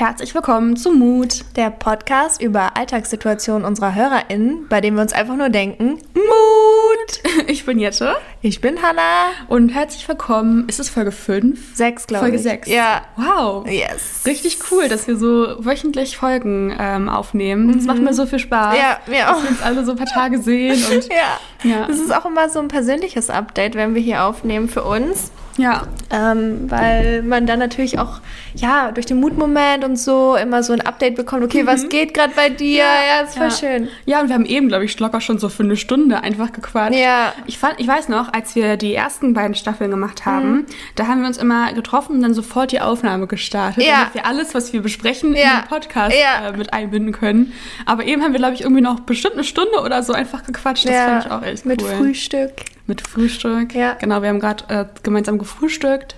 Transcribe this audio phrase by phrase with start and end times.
[0.00, 1.44] Herzlich willkommen zu Mut.
[1.56, 7.46] Der Podcast über Alltagssituationen unserer HörerInnen, bei dem wir uns einfach nur denken, Mut!
[7.48, 8.16] Ich bin Jette.
[8.42, 9.32] Ich bin Hannah.
[9.48, 10.64] Und herzlich willkommen.
[10.66, 11.76] Ist es Folge 5?
[11.76, 12.42] 6, glaube Folge ich.
[12.42, 12.68] 6.
[12.68, 13.02] Ja.
[13.16, 13.66] Wow.
[13.68, 14.22] Yes.
[14.24, 17.70] Richtig cool, dass wir so wöchentlich Folgen ähm, aufnehmen.
[17.76, 18.76] Das macht mir so viel Spaß.
[18.78, 19.42] Ja, mir Dass auch.
[19.42, 21.38] wir uns alle so ein paar Tage sehen und Ja.
[21.70, 21.86] Ja.
[21.86, 25.30] Das ist auch immer so ein persönliches Update, wenn wir hier aufnehmen für uns.
[25.58, 25.82] ja.
[26.12, 28.20] Ähm, weil man dann natürlich auch,
[28.54, 31.44] ja, durch den Mutmoment und so immer so ein Update bekommt.
[31.44, 32.78] Okay, was geht gerade bei dir?
[32.82, 33.50] Ja, ist voll ja.
[33.52, 33.88] schön.
[34.06, 36.98] Ja, und wir haben eben, glaube ich, locker schon so für eine Stunde einfach gequatscht.
[36.98, 37.32] Ja.
[37.46, 40.66] Ich, fand, ich weiß noch, als wir die ersten beiden Staffeln gemacht haben, Mhm.
[40.96, 43.98] da haben wir uns immer getroffen und dann sofort die Aufnahme gestartet, Ja.
[44.00, 45.60] damit wir alles, was wir besprechen, in Ja.
[45.62, 46.48] den Podcast Ja.
[46.48, 47.52] äh, mit einbinden können.
[47.86, 50.86] Aber eben haben wir, glaube ich, irgendwie noch bestimmt eine Stunde oder so einfach gequatscht.
[50.88, 51.90] Das fand ich auch echt mit cool.
[51.96, 52.52] Frühstück.
[52.86, 53.74] Mit Frühstück.
[53.74, 53.94] Ja.
[53.94, 56.16] Genau, wir haben gerade äh, gemeinsam gefrühstückt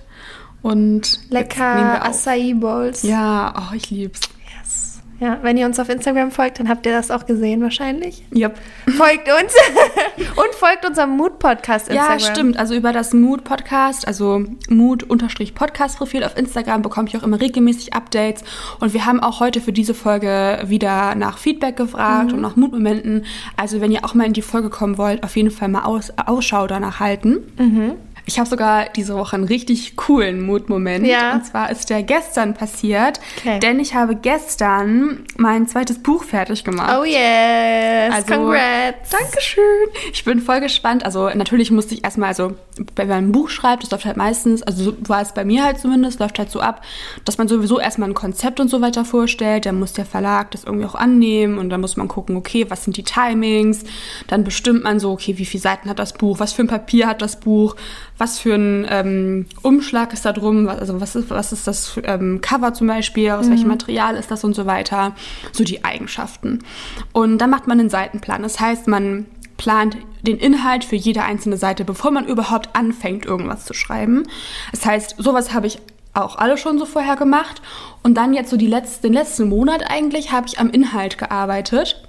[0.61, 2.03] und Lecker.
[2.03, 3.03] Acai Bowls.
[3.03, 4.21] Ja, oh, ich lieb's.
[5.19, 8.23] Ja, wenn ihr uns auf Instagram folgt, dann habt ihr das auch gesehen wahrscheinlich.
[8.35, 8.57] Yep.
[8.97, 9.53] Folgt uns
[10.35, 12.19] und folgt unserem Mood-Podcast Instagram.
[12.19, 12.57] Ja, stimmt.
[12.57, 18.43] Also über das Mood Podcast, also Mood-Podcast-Profil auf Instagram bekomme ich auch immer regelmäßig Updates.
[18.79, 22.35] Und wir haben auch heute für diese Folge wieder nach Feedback gefragt Mhm.
[22.35, 23.25] und nach Mutmomenten.
[23.57, 26.11] Also wenn ihr auch mal in die Folge kommen wollt, auf jeden Fall mal aus,
[26.25, 27.37] Ausschau danach halten.
[27.57, 27.93] Mhm.
[28.25, 31.05] Ich habe sogar diese Woche einen richtig coolen Mutmoment.
[31.05, 31.33] Ja.
[31.33, 33.59] Und zwar ist der gestern passiert, Okay.
[33.59, 36.95] denn ich habe gestern mein zweites Buch fertig gemacht.
[36.99, 39.09] Oh yes, Also, congrats.
[39.09, 39.63] Dankeschön.
[40.13, 41.05] Ich bin voll gespannt.
[41.05, 42.53] Also natürlich musste ich erstmal, also
[42.95, 45.63] wenn man ein Buch schreibt, das läuft halt meistens, also so war es bei mir
[45.63, 46.81] halt zumindest, läuft halt so ab,
[47.25, 49.65] dass man sowieso erstmal ein Konzept und so weiter vorstellt.
[49.65, 52.83] Dann muss der Verlag das irgendwie auch annehmen und dann muss man gucken, okay, was
[52.85, 53.83] sind die Timings?
[54.27, 56.39] Dann bestimmt man so, okay, wie viele Seiten hat das Buch?
[56.39, 57.75] Was für ein Papier hat das Buch?
[58.17, 60.67] Was für ein ähm, Umschlag ist da drum?
[60.67, 63.31] Was- Also was ist, was ist das für, ähm, Cover zum Beispiel?
[63.31, 65.13] Aus welchem Material ist das und so weiter?
[65.51, 66.59] So die Eigenschaften.
[67.11, 68.43] Und dann macht man einen Seitenplan.
[68.43, 69.25] Das heißt, man
[69.57, 74.23] plant den Inhalt für jede einzelne Seite, bevor man überhaupt anfängt, irgendwas zu schreiben.
[74.71, 75.79] Das heißt, sowas habe ich
[76.13, 77.61] auch alle schon so vorher gemacht.
[78.03, 82.07] Und dann jetzt so die letzten, den letzten Monat eigentlich habe ich am Inhalt gearbeitet.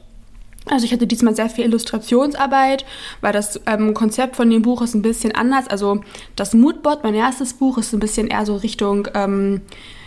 [0.67, 2.85] Also ich hatte diesmal sehr viel Illustrationsarbeit,
[3.21, 5.69] weil das ähm, Konzept von dem Buch ist ein bisschen anders.
[5.69, 6.01] Also
[6.37, 9.61] das Moodboard, mein erstes Buch, ist ein bisschen eher so Richtung, ähm,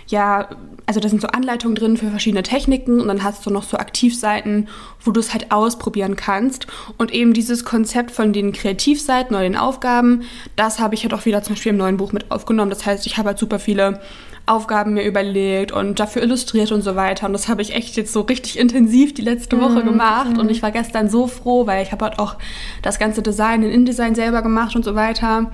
[0.08, 0.50] ja,
[0.86, 3.78] also da sind so Anleitungen drin für verschiedene Techniken und dann hast du noch so
[3.78, 4.70] Aktivseiten,
[5.04, 6.66] wo du es halt ausprobieren kannst.
[6.98, 10.24] Und eben dieses Konzept von den Kreativseiten oder den Aufgaben,
[10.56, 12.70] das habe ich halt auch wieder zum Beispiel im neuen Buch mit aufgenommen.
[12.70, 14.00] Das heißt, ich habe halt super viele
[14.48, 17.28] Aufgaben mir überlegt und dafür illustriert und so weiter.
[17.28, 20.38] Und das habe ich echt jetzt so richtig intensiv die letzte Woche gemacht.
[20.38, 22.38] Und ich war gestern so froh, weil ich habe halt auch
[22.82, 25.52] das ganze Design, den InDesign selber gemacht und so weiter.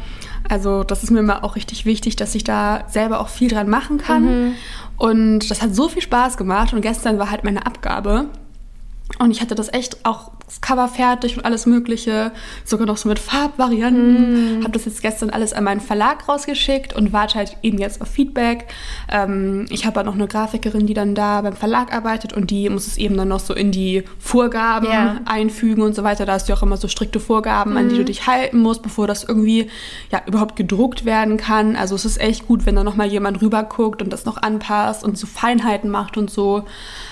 [0.47, 3.67] Also das ist mir immer auch richtig wichtig, dass ich da selber auch viel dran
[3.67, 4.53] machen kann.
[4.97, 6.71] Und das hat so viel Spaß gemacht.
[6.73, 8.25] Und gestern war halt meine Abgabe.
[9.19, 12.31] Und ich hatte das echt auch Cover fertig und alles Mögliche,
[12.65, 14.61] sogar noch so mit Farbvarianten.
[14.63, 18.07] Habe das jetzt gestern alles an meinen Verlag rausgeschickt und warte halt eben jetzt auf
[18.07, 18.67] Feedback.
[19.11, 22.69] Ähm, ich habe halt noch eine Grafikerin, die dann da beim Verlag arbeitet und die
[22.69, 25.19] muss es eben dann noch so in die Vorgaben Ja.
[25.25, 26.25] einfügen und so weiter.
[26.25, 29.07] Da hast du auch immer so strikte Vorgaben, an die du dich halten musst, bevor
[29.07, 29.69] das irgendwie
[30.11, 31.75] ja überhaupt gedruckt werden kann.
[31.75, 35.03] Also es ist echt gut, wenn da noch mal jemand rüberguckt und das noch anpasst
[35.03, 36.63] und so Feinheiten macht und so.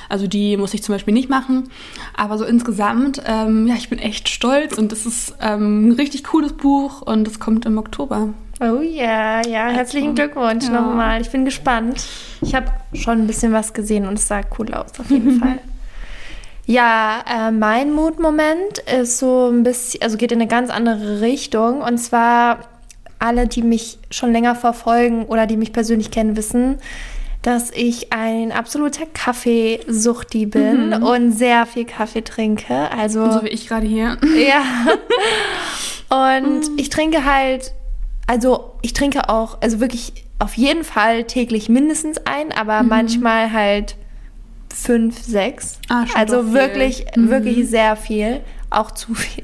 [0.09, 1.69] Also die muss ich zum Beispiel nicht machen.
[2.15, 6.25] Aber so insgesamt, ähm, ja, ich bin echt stolz und es ist ähm, ein richtig
[6.25, 8.29] cooles Buch und es kommt im Oktober.
[8.59, 10.71] Oh ja, ja, herzlichen Glückwunsch ja.
[10.71, 11.21] nochmal.
[11.21, 12.05] Ich bin gespannt.
[12.41, 15.59] Ich habe schon ein bisschen was gesehen und es sah cool aus, auf jeden Fall.
[16.65, 21.81] Ja, äh, mein Mutmoment ist so ein bisschen, also geht in eine ganz andere Richtung.
[21.81, 22.59] Und zwar
[23.17, 26.77] alle, die mich schon länger verfolgen oder die mich persönlich kennen, wissen,
[27.41, 32.91] dass ich ein absoluter Kaffeesuchti bin und sehr viel Kaffee trinke.
[32.91, 34.17] Also So wie ich gerade hier.
[34.37, 34.63] ja.
[36.33, 37.73] Und ich trinke halt,
[38.27, 43.95] also ich trinke auch, also wirklich auf jeden Fall täglich mindestens ein, aber manchmal halt
[44.75, 45.79] fünf, sechs.
[45.87, 46.53] Ah, schon also doch viel.
[46.53, 49.43] wirklich, wirklich sehr viel, auch zu viel.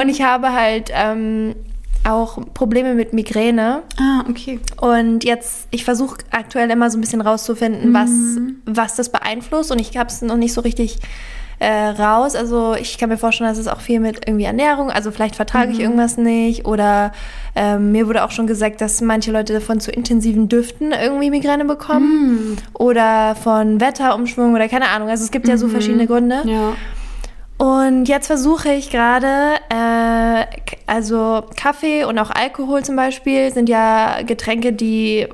[0.00, 1.56] Und ich habe halt ähm,
[2.04, 3.82] auch Probleme mit Migräne.
[3.98, 4.60] Ah, okay.
[4.80, 8.10] Und jetzt, ich versuche aktuell immer so ein bisschen rauszufinden, was,
[8.64, 9.70] was das beeinflusst.
[9.70, 10.98] Und ich habe es noch nicht so richtig
[11.58, 12.34] äh, raus.
[12.34, 15.72] Also ich kann mir vorstellen, dass es auch viel mit irgendwie Ernährung, also vielleicht vertrage
[15.72, 16.66] ich irgendwas nicht.
[16.66, 17.12] Oder
[17.54, 21.64] ähm, mir wurde auch schon gesagt, dass manche Leute von zu intensiven Düften irgendwie Migräne
[21.64, 22.56] bekommen.
[22.74, 25.08] Oder von Wetterumschwung oder keine Ahnung.
[25.08, 26.42] Also es gibt ja so verschiedene Gründe.
[26.44, 26.74] Ja.
[27.58, 30.46] Und jetzt versuche ich gerade, äh,
[30.86, 35.26] also Kaffee und auch Alkohol zum Beispiel sind ja Getränke, die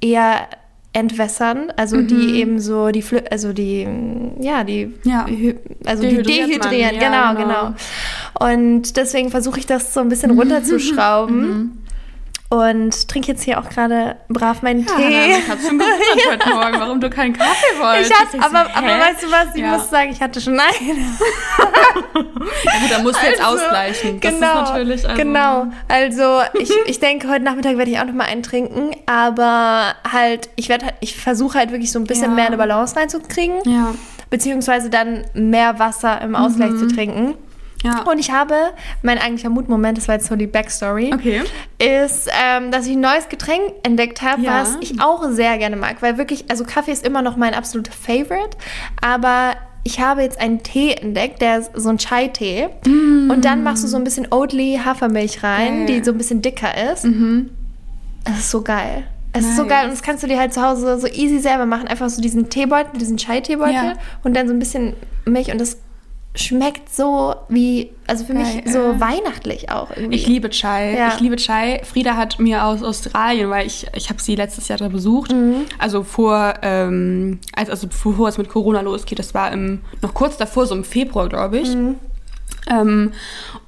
[0.00, 0.46] eher
[0.92, 2.06] entwässern, also Mhm.
[2.06, 3.88] die eben so die Flü also die
[4.40, 5.26] ja, die Ja.
[5.84, 7.74] Also die Dehydriert man, dehydrieren, ja, genau, genau.
[8.38, 8.50] genau.
[8.52, 11.40] Und deswegen versuche ich das so ein bisschen runterzuschrauben.
[11.40, 11.78] Mhm.
[12.54, 15.32] Und trinke jetzt hier auch gerade brav meinen Ja, Tee.
[15.38, 18.12] Ich hab's schon gewundert heute Morgen, warum du keinen Kaffee wolltest.
[18.12, 19.72] Ich hatte, Ich so, aber, aber weißt du was, ich Ja.
[19.72, 21.16] muss sagen, ich hatte schon einen.
[22.14, 22.20] Ja,
[22.80, 24.20] gut, da musst du jetzt Also, ausgleichen.
[24.20, 25.04] Das genau, ist natürlich.
[25.08, 25.66] Also, genau.
[25.88, 30.48] Also ich, ich denke, heute Nachmittag werde ich auch noch mal einen trinken, aber halt,
[30.56, 32.36] ich werde, halt- ich versuche halt wirklich so ein bisschen Ja.
[32.36, 33.94] mehr eine Balance reinzukriegen, Ja.
[34.30, 36.78] beziehungsweise dann mehr Wasser im Ausgleich Mhm.
[36.78, 37.34] zu trinken.
[37.84, 38.02] Ja.
[38.02, 38.54] Und ich habe,
[39.02, 41.42] mein eigentlicher Mutmoment, das war jetzt so die Backstory, okay.
[41.78, 44.62] ist, ähm, dass ich ein neues Getränk entdeckt habe, Ja.
[44.62, 46.00] was ich auch sehr gerne mag.
[46.00, 48.56] Weil wirklich, also Kaffee ist immer noch mein absoluter Favorite,
[49.02, 49.54] aber
[49.86, 52.68] ich habe jetzt einen Tee entdeckt, der ist so ein Chai-Tee.
[52.86, 55.98] Und dann machst du so ein bisschen Oatly Hafermilch rein, Geil.
[55.98, 57.04] die so ein bisschen dicker ist.
[57.04, 57.50] Mhm.
[58.24, 59.04] Es ist so geil.
[59.34, 59.70] Es ist so Nice.
[59.72, 61.86] geil und das kannst du dir halt zu Hause so easy selber machen.
[61.88, 63.92] Einfach so diesen Teebeutel, diesen Chai-Teebeutel Ja.
[64.22, 64.94] und dann so ein bisschen
[65.26, 65.76] Milch und das
[66.36, 68.72] schmeckt so wie, also für mich Geil.
[68.72, 70.16] so weihnachtlich auch irgendwie.
[70.16, 70.96] Ich liebe Chai.
[70.96, 71.08] Ja.
[71.14, 71.80] Ich liebe Chai.
[71.84, 75.32] Frieda hat mir aus Australien, weil ich, ich habe sie letztes Jahr da besucht.
[75.32, 75.66] Mhm.
[75.78, 80.36] Also vor, ähm, als, also bevor es mit Corona losgeht, das war im, noch kurz
[80.36, 81.74] davor, so im Februar, glaube ich.
[81.74, 81.96] Mhm.
[82.68, 83.12] Ähm,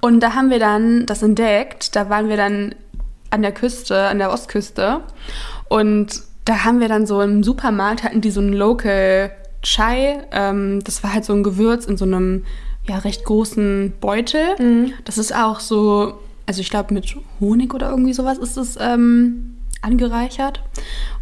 [0.00, 1.94] und da haben wir dann das entdeckt.
[1.94, 2.74] Da waren wir dann
[3.30, 5.02] an der Küste, an der Ostküste.
[5.68, 9.30] Und da haben wir dann so im Supermarkt, hatten die so einen Local
[9.66, 10.22] Chai.
[10.30, 12.44] Ähm, das war halt so ein Gewürz in so einem
[12.88, 14.40] ja, recht großen Beutel.
[15.04, 19.55] Das ist auch so, also ich glaube mit Honig oder irgendwie sowas ist es ähm,
[19.82, 20.60] angereichert.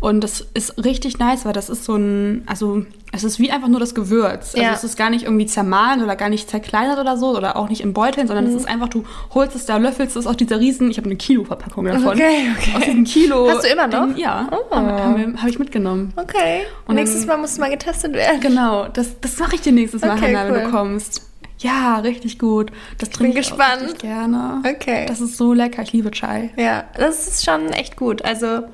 [0.01, 3.69] Und das ist richtig nice, weil das ist so ein, also es ist wie einfach
[3.69, 4.55] nur das Gewürz.
[4.55, 4.73] Also Ja.
[4.73, 7.81] es ist gar nicht irgendwie zermahlen oder gar nicht zerkleinert oder so oder auch nicht
[7.83, 9.05] in Beuteln, sondern es ist einfach, du
[9.35, 12.09] holst es da, löffelst es aus dieser riesen, ich habe eine Kilo-Verpackung davon.
[12.09, 12.71] Okay, okay.
[12.77, 13.49] Aus diesem Kilo.
[13.49, 14.07] Hast du immer noch?
[14.09, 14.75] Ding, ja, Oh.
[14.75, 16.13] habe hab ich mitgenommen.
[16.17, 16.63] Okay.
[16.87, 18.41] Und Nächstes Mal muss es mal getestet werden.
[18.41, 20.71] Genau, das, das mache ich dir nächstes Mal, Okay, Hannah, wenn cool.
[20.71, 21.23] du kommst.
[21.65, 22.71] Ja, richtig gut.
[22.99, 23.99] Das trinke ich auch gespannt.
[23.99, 24.63] gerne.
[24.69, 25.07] Okay.
[25.07, 25.83] Das ist so lecker.
[25.83, 26.51] Ich liebe Chai.
[26.57, 28.23] Ja, das ist schon echt gut.
[28.23, 28.65] Also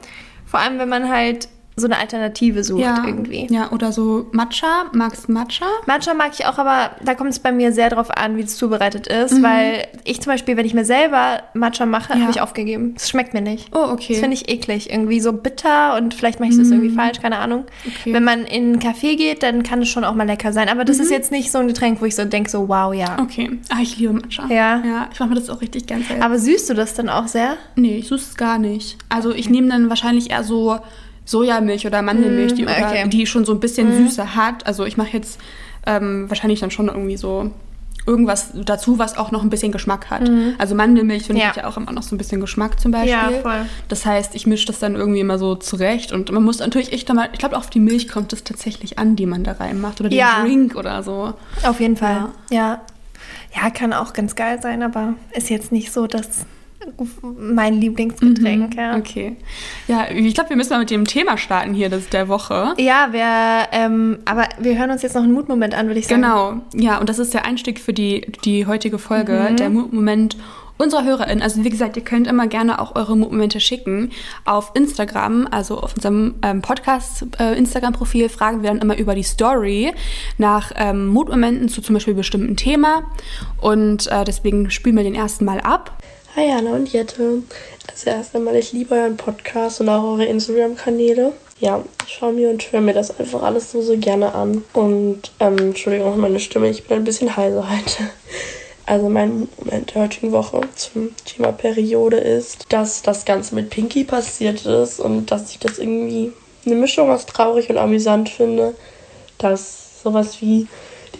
[0.45, 3.47] vor allem, wenn man halt so eine Alternative sucht ja, irgendwie.
[3.49, 4.87] Ja, oder so Matcha.
[4.93, 5.65] Magst du Matcha?
[5.87, 8.57] Matcha mag ich auch, aber da kommt es bei mir sehr drauf an, wie es
[8.57, 9.43] zubereitet ist, Mhm.
[9.43, 12.21] weil ich zum Beispiel, wenn ich mir selber Matcha mache, Ja.
[12.21, 12.95] habe ich aufgegeben.
[12.97, 13.69] Es schmeckt mir nicht.
[13.75, 14.13] Oh, okay.
[14.13, 14.15] Mhm.
[14.15, 14.91] Das finde ich eklig.
[14.91, 17.65] Irgendwie so bitter und vielleicht mache ich das irgendwie falsch, keine Ahnung.
[17.87, 18.13] Okay.
[18.13, 20.69] Wenn man in einen Café geht, dann kann es schon auch mal lecker sein.
[20.69, 21.05] Aber das Mhm.
[21.05, 23.17] ist jetzt nicht so ein Getränk, wo ich so denke, so wow, ja.
[23.23, 23.59] Okay.
[23.71, 24.47] Ah, ich liebe Matcha.
[24.49, 24.83] Ja.
[24.85, 26.23] Ja, ich mache mir das auch richtig gern selbst.
[26.23, 27.57] Aber süßt du das dann auch sehr?
[27.77, 28.99] nee, ich süße es gar nicht.
[29.09, 30.79] Also ich nehme dann wahrscheinlich eher so
[31.31, 33.05] Sojamilch oder Mandelmilch, die, oder, Mm, okay.
[33.07, 33.11] Mm.
[33.11, 34.67] die schon so ein bisschen Süße hat.
[34.67, 35.39] Also ich mache jetzt
[35.87, 37.51] ähm, wahrscheinlich dann schon irgendwie so
[38.07, 40.29] irgendwas dazu, was auch noch ein bisschen Geschmack hat.
[40.59, 41.43] Also Mandelmilch finde.
[41.43, 41.51] Ja.
[41.51, 43.11] ich ja auch immer noch so ein bisschen Geschmack zum Beispiel.
[43.13, 43.67] Ja, voll.
[43.89, 47.13] Das heißt, ich mische das dann irgendwie immer so zurecht und man muss natürlich echt
[47.13, 50.09] mal, ich glaube auf die Milch kommt es tatsächlich an, die man da reinmacht oder
[50.09, 50.43] den Ja.
[50.43, 51.35] Drink oder so.
[51.63, 52.29] Auf jeden Fall.
[52.51, 52.81] Ja.
[53.53, 53.71] ja.
[53.71, 56.47] kann auch ganz geil sein, aber ist jetzt nicht so das
[57.23, 58.75] mein Lieblingsgetränk.
[58.77, 58.93] Ja.
[58.93, 58.99] Mhm.
[59.01, 59.37] Okay.
[59.89, 62.75] Ja, ich glaube, wir müssen mal mit dem Thema starten hier, das ist der Woche.
[62.79, 66.23] Ja, wir, ähm, aber wir hören uns jetzt noch einen Mutmoment an, würde ich sagen.
[66.23, 69.57] Genau, ja, und das ist der Einstieg für die, die heutige Folge, Mhm.
[69.57, 70.37] der Moment
[70.79, 71.43] unserer HörerInnen.
[71.43, 74.13] Also wie gesagt, ihr könnt immer gerne auch eure Momente schicken
[74.47, 79.93] auf Instagram, also auf unserem ähm, Podcast-Instagram-Profil fragen wir dann immer über die Story
[80.39, 83.03] nach ähm, Mutmomenten zu zum Beispiel bestimmten Thema
[83.61, 85.99] und äh, deswegen spielen wir den ersten Mal ab.
[86.37, 87.43] Hi Anna und Jette.
[87.91, 91.33] Also erst einmal, ich liebe euren Podcast und auch eure Instagram-Kanäle.
[91.59, 94.63] Ja, ich schaue mir und höre mir das einfach alles so, so gerne an.
[94.73, 98.11] Und, ähm, Entschuldigung für meine Stimme, ich bin ein bisschen heiser heute.
[98.87, 104.05] Also mein Moment der heutigen Woche zum Thema Periode ist, dass das Ganze mit Pinky
[104.05, 106.33] passiert ist und dass ich das irgendwie
[106.65, 108.77] eine Mischung aus traurig und amüsant finde,
[109.39, 110.69] dass sowas wie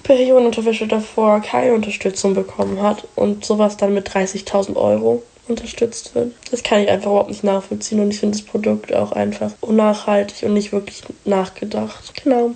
[0.03, 6.33] Periodenunterwäsche davor keine Unterstützung bekommen hat und sowas dann mit 30.000 Euro unterstützt wird.
[6.51, 10.45] Das kann ich einfach überhaupt nicht nachvollziehen und ich finde das Produkt auch einfach unnachhaltig
[10.45, 12.13] und nicht wirklich nachgedacht.
[12.23, 12.53] Genau.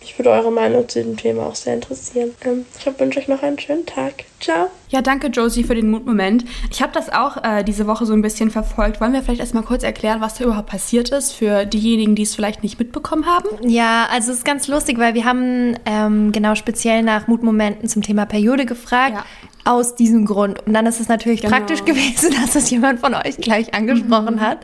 [0.00, 2.34] Mich würde eure Meinung zu diesem Thema auch sehr interessieren.
[2.44, 4.24] Ähm, ich wünsche euch noch einen schönen Tag.
[4.40, 4.68] Ciao.
[4.88, 6.44] Ja, danke Josie für den Mutmoment.
[6.70, 9.00] Ich habe das auch äh, diese Woche so ein bisschen verfolgt.
[9.00, 12.34] Wollen wir vielleicht erstmal kurz erklären, was da überhaupt passiert ist für diejenigen, die es
[12.36, 13.48] vielleicht nicht mitbekommen haben?
[13.68, 18.02] Ja, also es ist ganz lustig, weil wir haben ähm, genau speziell nach Mutmomenten zum
[18.02, 19.14] Thema Periode gefragt.
[19.16, 19.24] Ja.
[19.68, 20.64] Aus diesem Grund.
[20.64, 21.56] Und dann ist es natürlich Genau.
[21.56, 24.58] praktisch gewesen, dass das jemand von euch gleich angesprochen hat.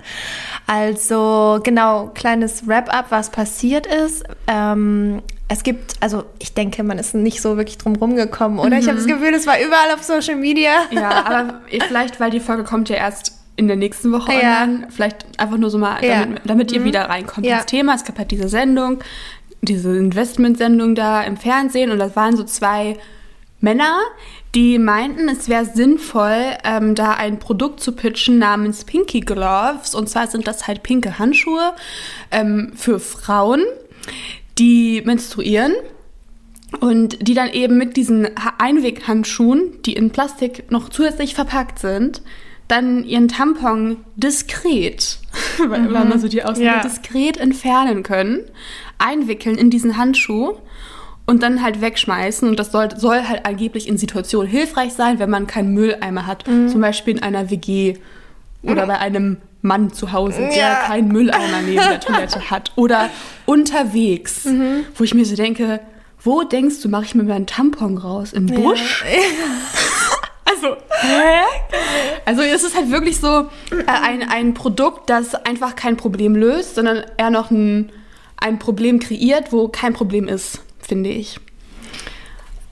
[0.69, 4.23] Also genau, kleines Wrap-up, was passiert ist.
[4.47, 5.21] Ähm,
[5.53, 8.79] es gibt, also ich denke, man ist nicht so wirklich drum rumgekommen, oder?
[8.79, 10.73] Ich habe das Gefühl, es war überall auf Social Media.
[10.91, 14.63] Ja, aber vielleicht, weil die Folge kommt ja erst in der nächsten Woche Ja.
[14.63, 14.89] online.
[14.91, 16.21] Vielleicht einfach nur so mal, Ja.
[16.21, 17.57] damit, damit ihr wieder reinkommt Ja.
[17.59, 17.95] ins Thema.
[17.95, 19.01] Es gab halt diese Sendung,
[19.61, 22.97] diese Investmentsendung da im Fernsehen und das waren so zwei
[23.61, 23.99] Männer,
[24.57, 29.95] die meinten, es wäre sinnvoll, ähm, da ein Produkt zu pitchen namens Pinky Gloves.
[29.95, 31.75] Und zwar sind das halt pinke Handschuhe
[32.33, 33.63] ähm, für Frauen,
[34.59, 35.73] die menstruieren.
[36.81, 42.23] Und die dann eben mit diesen Ha- Einweghandschuhen, die in Plastik noch zusätzlich verpackt sind,
[42.67, 45.19] dann ihren Tampon diskret,
[45.69, 46.81] weil weil man so die Aussage Ja.
[46.81, 48.41] diskret entfernen können,
[48.97, 50.55] einwickeln in diesen Handschuh
[51.27, 52.49] und dann halt wegschmeißen.
[52.49, 56.45] Und das soll, soll halt angeblich in Situationen hilfreich sein, wenn man keinen Mülleimer hat.
[56.45, 57.97] Zum Beispiel in einer WG
[58.63, 60.75] oder bei einem Mann zu Hause, der Ja.
[60.87, 62.73] keinen Mülleimer neben der Toilette hat.
[62.77, 63.09] Oder
[63.47, 64.47] unterwegs,
[64.97, 65.81] wo ich mir so denke,
[66.21, 68.33] wo denkst du, mache ich mir meinen Tampon raus?
[68.33, 69.05] Im Busch?
[70.45, 71.41] Also, hä?
[72.25, 73.27] Also es ist halt wirklich so
[73.71, 77.91] äh, ein, ein Produkt, das einfach kein Problem löst, sondern eher noch ein,
[78.37, 81.41] ein Problem kreiert, wo kein Problem ist, finde ich.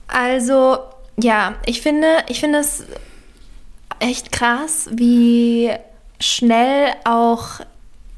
[0.07, 0.77] Also,
[1.17, 2.85] ja, ich finde, ich finde es
[3.99, 5.71] echt krass, wie
[6.21, 7.59] schnell auch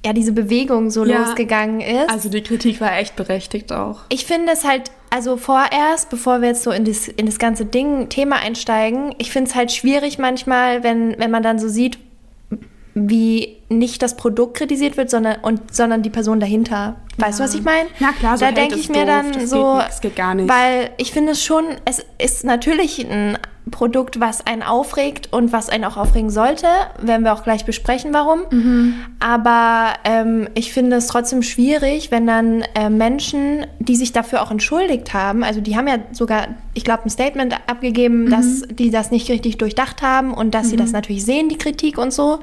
[0.05, 1.21] ja, diese Bewegung so Ja.
[1.25, 2.09] losgegangen ist.
[2.09, 4.01] Also die Kritik war echt berechtigt auch.
[4.09, 7.65] Ich finde es halt, also vorerst, bevor wir jetzt so in das, in das ganze
[7.65, 11.97] Ding, Thema einsteigen, ich finde es halt schwierig manchmal, wenn, wenn man dann so sieht,
[12.95, 16.95] wie nicht das Produkt kritisiert wird, sondern, und, sondern die Person dahinter.
[17.17, 17.89] Weißt du, was ich meine?
[17.99, 19.07] Na klar, so da denke ich mir doof.
[19.07, 20.49] dann so, geht das geht gar nicht.
[20.49, 23.37] weil ich finde es schon, es ist natürlich ein
[23.71, 26.67] Produkt, was einen aufregt und was einen auch aufregen sollte,
[27.01, 28.41] werden wir auch gleich besprechen, warum.
[28.51, 28.95] Mhm.
[29.19, 34.51] Aber ähm, ich finde es trotzdem schwierig, wenn dann äh, Menschen, die sich dafür auch
[34.51, 39.11] entschuldigt haben, also die haben ja sogar, ich glaube, ein Statement abgegeben, dass die das
[39.11, 42.39] nicht richtig durchdacht haben und dass sie das natürlich sehen, die Kritik und so.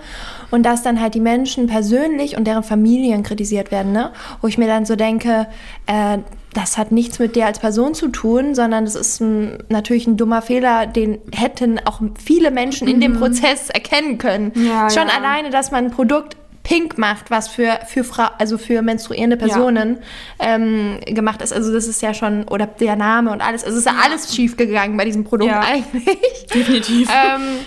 [0.51, 4.13] Und dass dann halt die Menschen persönlich und deren Familien kritisiert werden, ne?
[4.41, 5.47] Wo ich mir dann so denke,
[5.87, 6.19] äh,
[6.53, 10.17] das hat nichts mit dir als Person zu tun, sondern das ist ein, natürlich ein
[10.17, 14.53] dummer Fehler, den hätten auch viele Menschen in dem Prozess erkennen können.
[14.57, 15.15] Ja, Schon ja.
[15.15, 19.99] alleine, dass man ein Produkt pink macht, was für, für Frau, also für menstruierende Personen
[20.39, 21.53] ähm, gemacht ist.
[21.53, 23.63] Also das ist ja schon, oder der Name und alles.
[23.63, 25.61] Es ist ja alles schief gegangen bei diesem Produkt Ja.
[25.67, 26.47] eigentlich.
[26.53, 27.09] Definitiv.
[27.09, 27.61] ähm,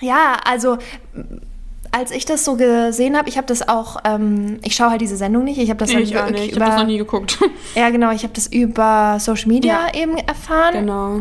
[0.00, 0.78] ja, also
[1.92, 5.16] als ich das so gesehen habe, ich habe das auch, ähm, ich schaue halt diese
[5.16, 6.46] Sendung nicht, ich habe das ich dann auch nicht.
[6.46, 7.38] Ich über, habe das noch nie geguckt.
[7.74, 10.00] ja genau, ich habe das über Social Media Ja.
[10.00, 11.20] eben erfahren genau.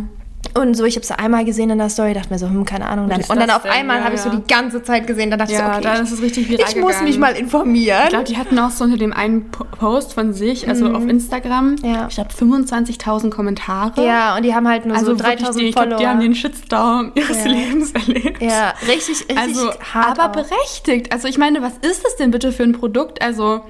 [0.59, 2.87] Und so, ich habe es einmal gesehen in der Story, dachte mir so, hm, keine
[2.87, 3.71] Ahnung, dann, und dann auf denn?
[3.71, 5.81] einmal Ja, habe ich so die ganze Zeit gesehen, dann dachte Ja, ich so, okay,
[5.83, 7.99] da ist es richtig viral ich muss mich mal informieren.
[8.03, 11.07] Ich glaube, die hatten auch so unter dem einen Po- Post von sich, also auf
[11.07, 11.77] Instagram, Mhm.
[11.85, 12.07] Ja.
[12.09, 14.05] ich glaube 25.000 Kommentare.
[14.05, 15.99] ja, und die haben halt nur also so wirklich 3000 die, ich glaub, Follower.
[15.99, 17.51] die haben den Shitstorm ihres Ja.
[17.51, 18.41] Lebens erlebt.
[18.41, 20.43] ja, richtig, richtig Also, hart aber auch.
[20.45, 21.11] berechtigt.
[21.11, 23.21] Also ich meine, was ist das denn bitte für ein Produkt?
[23.21, 23.61] Also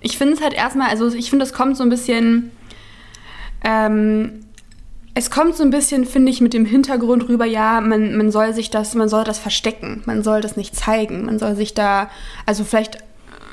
[0.00, 2.50] ich finde es halt erstmal, also ich finde, es kommt so ein bisschen,
[3.64, 4.40] ähm,
[5.14, 8.54] es kommt so ein bisschen, finde ich, mit dem Hintergrund rüber, ja, man, man soll
[8.54, 12.10] sich das, man soll das verstecken, man soll das nicht zeigen, man soll sich da,
[12.46, 12.98] also vielleicht,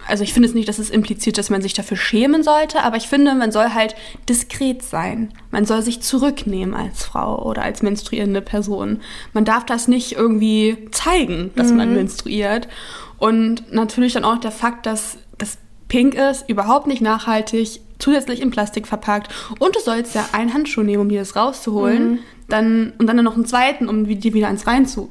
[0.08, 2.98] also ich finde es nicht, dass es impliziert, dass man sich dafür schämen sollte, aber
[2.98, 3.96] ich finde, man soll halt
[4.30, 5.34] diskret sein.
[5.52, 9.02] Man soll sich zurücknehmen als Frau oder als menstruierende Person.
[9.34, 12.70] Man darf das nicht irgendwie zeigen, dass man menstruiert.
[13.18, 15.27] Und natürlich dann auch der Fakt, dass das
[15.88, 19.34] pink ist, überhaupt nicht nachhaltig, zusätzlich in Plastik verpackt.
[19.60, 22.20] Und du sollst ja einen Handschuh nehmen, um dir das rauszuholen.
[22.50, 25.10] Dann, und dann noch einen zweiten, um die wieder ins Rein zu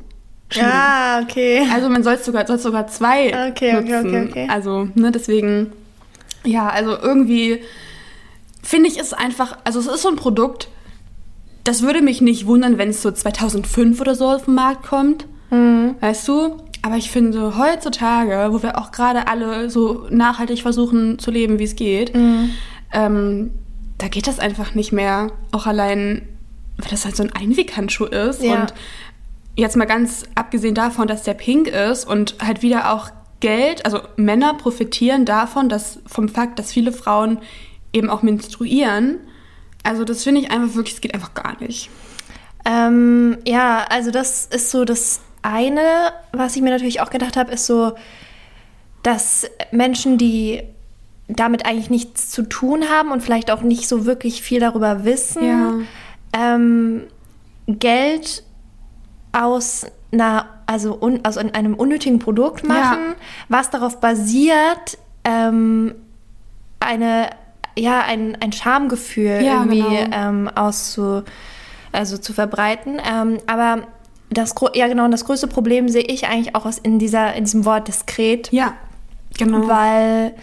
[0.49, 0.69] schieben.
[0.71, 1.67] Ah, okay.
[1.73, 4.07] Also man soll sogar, soll sogar zwei Okay, okay, nutzen.
[4.07, 4.49] okay, okay.
[4.51, 5.73] Also, ne, deswegen,
[6.45, 7.61] ja, also irgendwie
[8.63, 10.69] finde ich es einfach, also es ist so ein Produkt,
[11.65, 15.27] das würde mich nicht wundern, wenn es so 2005 oder so auf den Markt kommt.
[15.51, 15.97] Mhm.
[16.01, 16.57] Weißt du?
[16.87, 21.65] Aber ich finde, heutzutage, wo wir auch gerade alle so nachhaltig versuchen zu leben, wie
[21.65, 22.51] es geht, Mhm.
[22.93, 23.51] ähm,
[23.99, 25.33] da geht das einfach nicht mehr.
[25.51, 26.23] Auch allein,
[26.79, 28.41] weil das halt so ein Einweghandschuh ist.
[28.41, 28.61] Ja.
[28.61, 28.75] Und
[29.57, 33.99] jetzt mal ganz abgesehen davon, dass der pink ist und halt wieder auch Geld, also
[34.17, 37.39] Männer profitieren davon, dass vom Fakt, dass viele Frauen
[37.93, 39.19] eben auch menstruieren.
[39.83, 41.91] Also das finde ich einfach wirklich, es geht einfach gar nicht.
[42.65, 47.53] Ähm, ja, also das ist so das eine, was ich mir natürlich auch gedacht habe,
[47.53, 47.93] ist so,
[49.03, 50.63] dass Menschen, die
[51.29, 55.45] damit eigentlich nichts zu tun haben und vielleicht auch nicht so wirklich viel darüber wissen,
[55.45, 55.75] Ja.
[56.55, 57.05] ähm,
[57.69, 58.43] Geld
[59.33, 63.15] aus einer, also un, aus einem unnötigen Produkt machen,
[63.49, 65.95] was darauf basiert, ähm,
[66.81, 67.31] eine,
[67.77, 70.17] ja, ein, ein Schamgefühl Ja, irgendwie genau.
[70.17, 71.23] ähm, auszu,
[71.93, 73.01] also zu verbreiten.
[73.05, 73.83] Ähm, aber
[74.31, 77.45] das, ja genau, und das größte Problem sehe ich eigentlich auch aus in, dieser, in
[77.45, 78.51] diesem Wort diskret.
[78.53, 78.75] Ja,
[79.39, 79.67] genau.
[79.69, 80.35] Weil,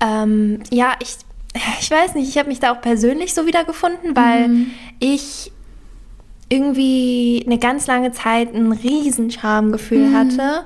[0.00, 1.16] ähm, ja, ich,
[1.80, 4.70] ich weiß nicht, ich habe mich da auch persönlich so wiedergefunden, weil Mhm.
[5.00, 5.52] ich
[6.50, 10.16] irgendwie eine ganz lange Zeit ein riesen Schamgefühl Mhm.
[10.16, 10.64] hatte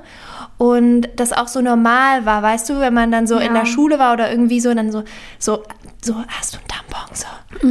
[0.56, 3.60] und das auch so normal war, weißt du, wenn man dann so in Ja.
[3.60, 5.02] der Schule war oder irgendwie so, dann so,
[5.40, 5.64] so,
[6.04, 7.26] so, hast du einen Tampon, so,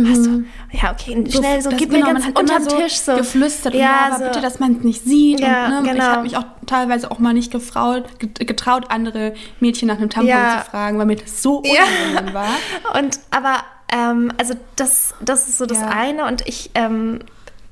[0.09, 2.77] hast du, ja, okay, schnell so, das- gib genau, mir man ganz hat unterm so
[2.77, 3.15] Tisch so.
[3.17, 4.23] geflüstert, und ja, ja, aber so.
[4.25, 5.39] bitte, dass man es nicht sieht.
[5.41, 6.03] Ja, und, ne, Ich genau.
[6.05, 10.29] habe mich auch teilweise auch mal nicht gefraut, get- getraut, andere Mädchen nach einem Tampon
[10.29, 10.63] Ja.
[10.63, 11.83] zu fragen, weil mir das so Ja.
[11.83, 12.47] unangenehm war.
[12.99, 13.57] Und aber,
[13.91, 15.89] ähm, also das, das ist so das Ja.
[15.89, 17.19] eine und ich, ähm,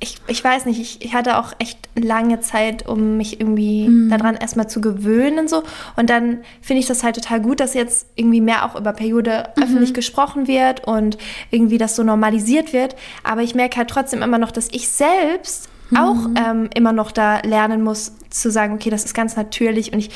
[0.01, 4.09] ich, ich weiß nicht, ich, ich hatte auch echt lange Zeit, um mich irgendwie Mhm.
[4.09, 5.63] daran erstmal zu gewöhnen und so.
[5.97, 9.49] Und dann finde ich das halt total gut, dass jetzt irgendwie mehr auch über Periode
[9.57, 9.63] Mhm.
[9.63, 11.17] öffentlich gesprochen wird und
[11.51, 12.95] irgendwie das so normalisiert wird.
[13.23, 15.97] Aber ich merke halt trotzdem immer noch, dass ich selbst Mhm.
[15.97, 19.99] auch ähm, immer noch da lernen muss, zu sagen, okay, das ist ganz natürlich und
[19.99, 20.11] ich,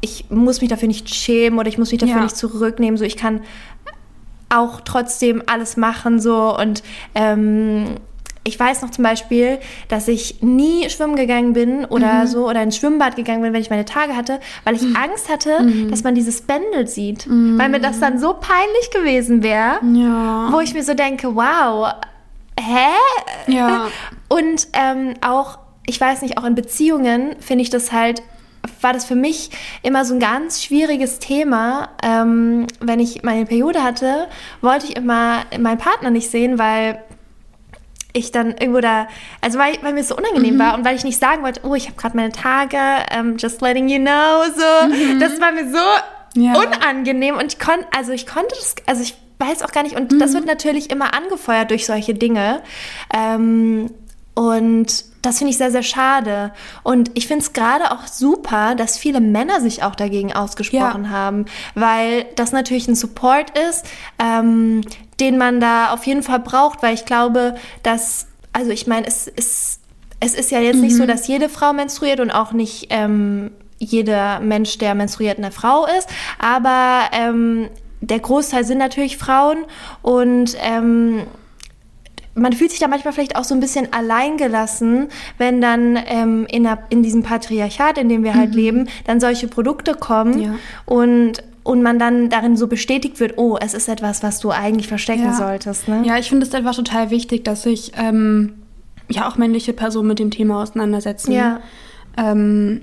[0.00, 2.22] ich muss mich dafür nicht schämen oder ich muss mich dafür Ja.
[2.22, 2.96] nicht zurücknehmen.
[2.96, 3.42] So, ich kann
[4.48, 6.82] auch trotzdem alles machen so und
[7.14, 7.94] ähm,
[8.44, 9.58] ich weiß noch zum Beispiel,
[9.88, 13.70] dass ich nie schwimmen gegangen bin oder so oder ins Schwimmbad gegangen bin, wenn ich
[13.70, 18.00] meine Tage hatte, weil ich Angst hatte, dass man dieses Bändel sieht, weil mir das
[18.00, 20.48] dann so peinlich gewesen wäre, Ja.
[20.50, 21.92] wo ich mir so denke, wow,
[22.58, 23.52] hä?
[23.52, 23.86] Ja.
[24.28, 28.22] Und ähm, auch, ich weiß nicht, auch in Beziehungen finde ich das halt,
[28.80, 29.50] war das für mich
[29.82, 31.90] immer so ein ganz schwieriges Thema.
[32.02, 34.26] Ähm, wenn ich meine Periode hatte,
[34.60, 37.02] wollte ich immer meinen Partner nicht sehen, weil
[38.12, 39.08] ich dann irgendwo da,
[39.40, 41.74] also weil, weil mir es so unangenehm war und weil ich nicht sagen wollte, oh,
[41.74, 42.78] ich habe gerade meine Tage,
[43.10, 45.18] ähm, just letting you know, so.
[45.18, 46.52] Das war mir so Ja.
[46.54, 50.20] unangenehm und ich konnte, also ich konnte das, also ich weiß auch gar nicht, und
[50.20, 52.62] das wird natürlich immer angefeuert durch solche Dinge.
[53.12, 53.90] Ähm,
[54.34, 56.52] und das finde ich sehr, sehr schade.
[56.82, 61.10] Und ich finde es gerade auch super, dass viele Männer sich auch dagegen ausgesprochen Ja.
[61.10, 63.84] haben, weil das natürlich ein Support ist,
[64.18, 64.80] ähm,
[65.20, 69.26] den man da auf jeden Fall braucht, weil ich glaube, dass, also ich meine, es
[69.26, 69.80] ist,
[70.20, 74.38] es ist ja jetzt nicht so, dass jede Frau menstruiert und auch nicht ähm, jeder
[74.40, 76.08] Mensch, der menstruiert, eine Frau ist,
[76.38, 77.68] aber ähm,
[78.00, 79.64] der Großteil sind natürlich Frauen
[80.02, 81.22] und ähm,
[82.34, 85.08] man fühlt sich da manchmal vielleicht auch so ein bisschen alleingelassen,
[85.38, 89.48] wenn dann ähm, in, der, in diesem Patriarchat, in dem wir halt leben, dann solche
[89.48, 90.54] Produkte kommen Ja.
[90.86, 94.88] und, und man dann darin so bestätigt wird, oh, es ist etwas, was du eigentlich
[94.88, 95.32] verstecken Ja.
[95.34, 95.88] solltest.
[95.88, 96.02] Ne?
[96.04, 98.54] Ja, ich finde es einfach total wichtig, dass sich ähm,
[99.08, 101.32] ja auch männliche Personen mit dem Thema auseinandersetzen.
[101.32, 101.60] Ja.
[102.16, 102.82] Ähm,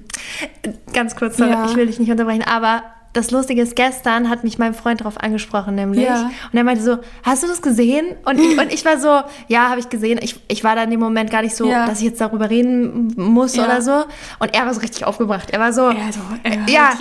[0.93, 1.65] Ganz kurz, sorry, Ja.
[1.69, 2.83] ich will dich nicht unterbrechen, aber
[3.19, 6.05] das Lustige ist, gestern hat mich mein Freund darauf angesprochen, nämlich.
[6.05, 6.31] Ja.
[6.51, 8.15] Und er meinte so, hast du das gesehen?
[8.25, 10.19] Und ich, und ich war so, ja, habe ich gesehen.
[10.21, 11.85] Ich, ich war da in dem Moment gar nicht so, Ja.
[11.85, 13.65] dass ich jetzt darüber reden muss Ja.
[13.65, 14.05] oder so.
[14.39, 15.49] Und er war so richtig aufgebracht.
[15.51, 16.91] Er war so, Ja, so, er ja,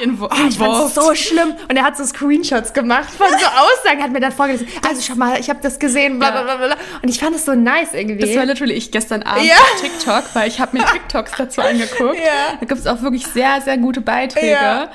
[0.48, 1.54] ich fand es so schlimm.
[1.68, 4.66] Und er hat so Screenshots gemacht von so Aussagen, hat mir dann vorgelesen.
[4.88, 6.76] Also schau mal, ich habe das gesehen, bla, bla, bla, bla.
[7.02, 8.18] Und ich fand es so nice irgendwie.
[8.26, 12.16] Das war literally ich gestern Abend auf TikTok, weil ich habe mir TikToks dazu angeguckt.
[12.16, 12.57] Ja.
[12.59, 14.88] Da gibt es auch wirklich sehr, sehr gute Beiträge.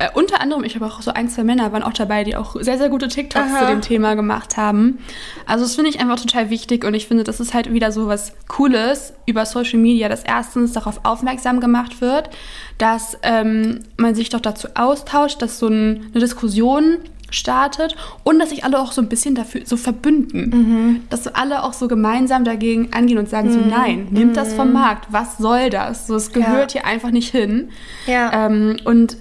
[0.00, 0.06] Ja.
[0.06, 2.56] Äh, unter anderem, ich habe auch so ein, zwei Männer waren auch dabei, die auch
[2.60, 3.60] sehr, sehr gute TikToks Aha.
[3.60, 4.98] zu dem Thema gemacht haben.
[5.46, 8.06] Also das finde ich einfach total wichtig und ich finde, das ist halt wieder so
[8.06, 12.30] was Cooles über Social Media, dass erstens darauf aufmerksam gemacht wird,
[12.78, 16.98] dass ähm, man sich doch dazu austauscht, dass so ein, eine Diskussion
[17.30, 21.02] startet und dass sich alle auch so ein bisschen dafür so verbünden.
[21.10, 24.72] Dass so alle auch so gemeinsam dagegen angehen und sagen so, nein, nimmt das vom
[24.72, 26.06] Markt, was soll das?
[26.06, 27.70] So, es gehört hier einfach nicht hin.
[28.06, 28.46] Ja.
[28.46, 29.16] Ähm, und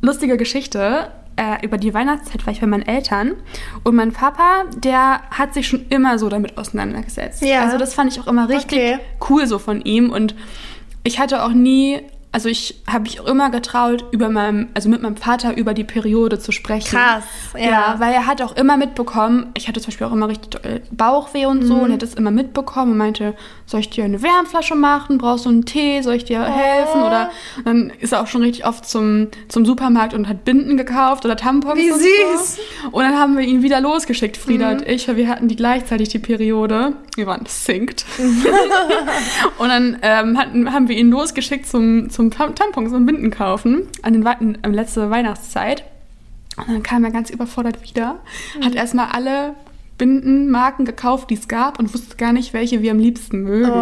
[0.00, 3.32] lustige Geschichte, äh, über die Weihnachtszeit war ich bei meinen Eltern
[3.84, 7.42] und mein Papa, der hat sich schon immer so damit auseinandergesetzt.
[7.42, 7.62] Ja.
[7.62, 8.98] Also das fand ich auch immer richtig Okay.
[9.30, 10.34] cool so von ihm und
[11.02, 12.00] ich hatte auch nie,
[12.32, 15.82] also ich habe mich auch immer getraut, über meinem, also mit meinem Vater über die
[15.84, 16.96] Periode zu sprechen.
[16.96, 17.24] Krass,
[17.58, 17.96] ja.
[17.98, 20.60] weil er hat auch immer mitbekommen, ich hatte zum Beispiel auch immer richtig
[20.92, 21.80] Bauchweh und so Mhm.
[21.80, 23.34] und er hat das immer mitbekommen und meinte,
[23.66, 25.18] soll ich dir eine Wärmflasche machen?
[25.18, 26.02] Brauchst du einen Tee?
[26.02, 27.02] Soll ich dir helfen?
[27.02, 30.76] Oder und dann ist er auch schon richtig oft zum, zum Supermarkt und hat Binden
[30.76, 31.78] gekauft oder Tampons.
[31.80, 32.56] Wie und süß.
[32.82, 32.88] So.
[32.90, 36.10] Und dann haben wir ihn wieder losgeschickt, Frieda und ich, weil wir hatten die gleichzeitig
[36.10, 36.92] die Periode.
[37.16, 38.04] Wir waren synced.
[39.58, 43.88] und dann ähm, hatten, haben wir ihn losgeschickt zum, zum Tam- Tampons und Binden kaufen
[44.02, 45.84] an den Wei- an letzte Weihnachtszeit.
[46.58, 48.18] Und dann kam er ganz überfordert wieder,
[48.62, 49.54] hat erstmal alle
[49.96, 53.70] Bindenmarken gekauft, die es gab und wusste gar nicht, welche wir am liebsten mögen.
[53.70, 53.74] Oh,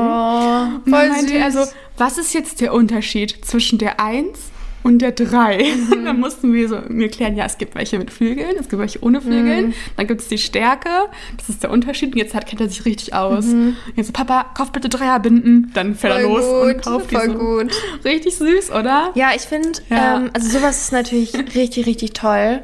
[0.85, 1.37] und dann meinte süß.
[1.37, 1.61] er so,
[1.97, 4.39] was ist jetzt der Unterschied zwischen der 1
[4.83, 5.59] und der 3.
[5.59, 6.05] Mhm.
[6.05, 9.03] dann mussten wir so mir klären, ja, es gibt welche mit Flügeln, es gibt welche
[9.03, 9.69] ohne Flügeln.
[9.69, 9.75] Mhm.
[9.97, 10.89] Dann gibt es die Stärke,
[11.37, 12.13] das ist der Unterschied.
[12.13, 13.47] Und jetzt hat, kennt er sich richtig aus.
[13.47, 13.77] Mhm.
[13.97, 15.71] Jetzt so, Papa, kauf bitte Dreierbinden.
[15.75, 17.39] Dann fällt er los gut, und kauft voll die so.
[17.39, 17.73] gut.
[18.05, 19.11] Richtig süß, oder?
[19.15, 20.17] Ja, ich finde, ja.
[20.17, 22.61] ähm, also sowas ist natürlich richtig, richtig toll.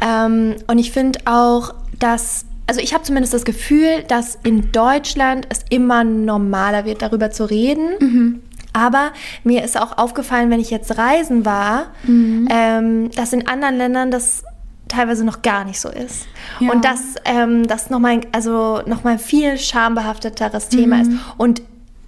[0.00, 5.46] Ähm, und ich finde auch, dass also ich habe zumindest das Gefühl, dass in Deutschland
[5.50, 7.88] es immer normaler wird, darüber zu reden.
[8.00, 8.40] Mhm.
[8.74, 9.12] Aber
[9.44, 12.48] mir ist auch aufgefallen, wenn ich jetzt reisen war, mhm.
[12.50, 14.42] ähm, dass in anderen Ländern das
[14.88, 16.26] teilweise noch gar nicht so ist.
[16.60, 16.70] Ja.
[16.70, 21.02] Und dass ähm, das nochmal also noch ein viel schambehafteteres Thema mhm.
[21.02, 21.10] ist.
[21.38, 21.62] Und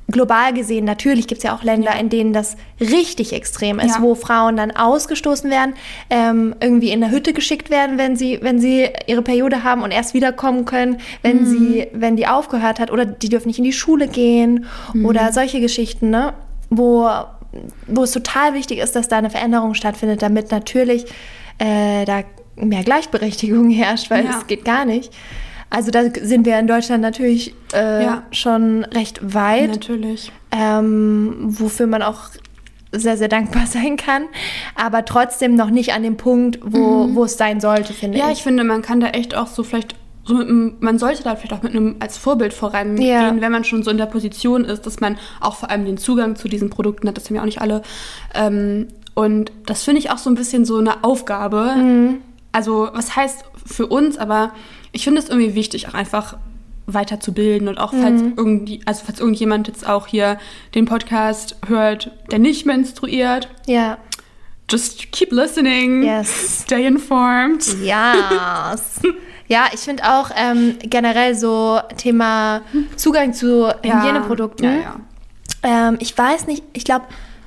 [0.09, 2.01] global gesehen, natürlich gibt es ja auch Länder, ja.
[2.01, 4.03] in denen das richtig extrem ist, ja.
[4.03, 5.75] wo Frauen dann ausgestoßen werden,
[6.11, 9.91] ähm, irgendwie in der Hütte geschickt werden, wenn sie, wenn sie ihre Periode haben und
[9.91, 11.47] erst wiederkommen können, wenn mhm.
[11.47, 15.07] sie, wenn die aufgehört hat, oder die dürfen nicht in die Schule gehen mhm.
[15.07, 16.35] oder solche Geschichten, ne?
[16.71, 17.09] Wo,
[17.87, 21.07] wo es total wichtig ist, dass da eine Veränderung stattfindet, damit natürlich
[21.59, 22.23] äh, da
[22.57, 25.13] mehr Gleichberechtigung herrscht, weil es geht gar nicht.
[25.69, 28.23] Also da sind wir in Deutschland natürlich äh, ja.
[28.31, 29.71] schon recht weit.
[29.71, 30.33] Natürlich.
[30.53, 32.31] Ähm, wofür man auch
[32.93, 34.27] sehr, sehr dankbar sein kann.
[34.75, 37.15] Aber trotzdem noch nicht an dem Punkt, wo, mhm.
[37.15, 38.31] wo es sein sollte, finde ja, ich.
[38.31, 41.37] Ja, ich finde, man kann da echt auch so vielleicht so einem, man sollte da
[41.37, 43.41] vielleicht auch mit einem als Vorbild vorangehen, ja.
[43.41, 46.35] wenn man schon so in der Position ist, dass man auch vor allem den Zugang
[46.35, 47.17] zu diesen Produkten hat.
[47.17, 47.83] Das haben ja auch nicht alle.
[48.35, 51.75] Ähm, und das finde ich auch so ein bisschen so eine Aufgabe.
[51.77, 52.19] Mhm.
[52.51, 54.53] Also, was heißt für uns, aber
[54.93, 56.37] ich finde es irgendwie wichtig, auch einfach
[56.87, 58.35] weiterzubilden und auch falls mhm.
[58.37, 60.39] irgendwie, also falls irgendjemand jetzt auch hier
[60.75, 63.49] den Podcast hört, der nicht menstruiert.
[63.67, 63.99] Ja.
[64.71, 66.03] Just keep listening.
[66.03, 66.63] Yes.
[66.63, 67.65] Stay informed.
[67.83, 69.01] Yes.
[69.49, 72.63] Ja, ich finde auch ähm, generell so Thema
[72.97, 74.65] Zugang zu Hygieneprodukten.
[74.65, 74.81] Ja, ja,
[75.63, 75.89] ja.
[75.89, 77.07] Ähm, ich weiß nicht, ich glaube,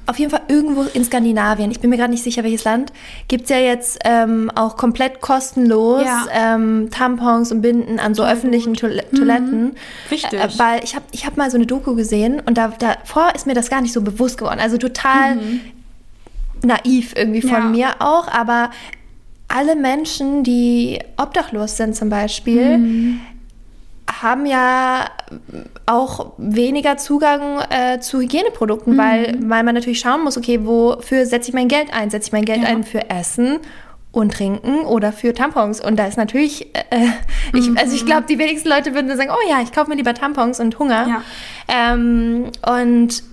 [0.09, 2.91] auf jeden Fall irgendwo in Skandinavien, ich bin mir gerade nicht sicher, welches Land,
[3.27, 6.25] gibt es ja jetzt ähm, auch komplett kostenlos ja.
[6.31, 9.15] ähm, Tampons und Binden an so Total öffentlichen Toil mhm.
[9.15, 9.75] Toiletten.
[10.09, 10.39] Wichtig.
[10.39, 13.45] Äh, weil ich habe ich hab mal so eine Doku gesehen und da, davor ist
[13.45, 14.59] mir das gar nicht so bewusst geworden.
[14.59, 15.61] Also total mhm.
[16.63, 17.59] naiv irgendwie von ja.
[17.59, 18.71] mir auch, aber
[19.49, 23.19] alle Menschen, die obdachlos sind zum Beispiel, mhm.
[24.21, 25.09] haben ja
[25.85, 28.97] auch weniger Zugang äh, zu Hygieneprodukten, mhm.
[28.97, 32.09] weil, weil man natürlich schauen muss, okay, wofür setze ich mein Geld ein?
[32.09, 32.69] Setze ich mein Geld ja.
[32.69, 33.57] ein für Essen
[34.11, 35.83] und Trinken oder für Tampons?
[35.83, 37.07] Und da ist natürlich, äh,
[37.53, 38.05] ich, also ich mhm.
[38.05, 41.07] glaube, die wenigsten Leute würden sagen, oh ja, ich kaufe mir lieber Tampons und Hunger.
[41.07, 41.23] Ja.
[41.67, 43.23] Ähm, und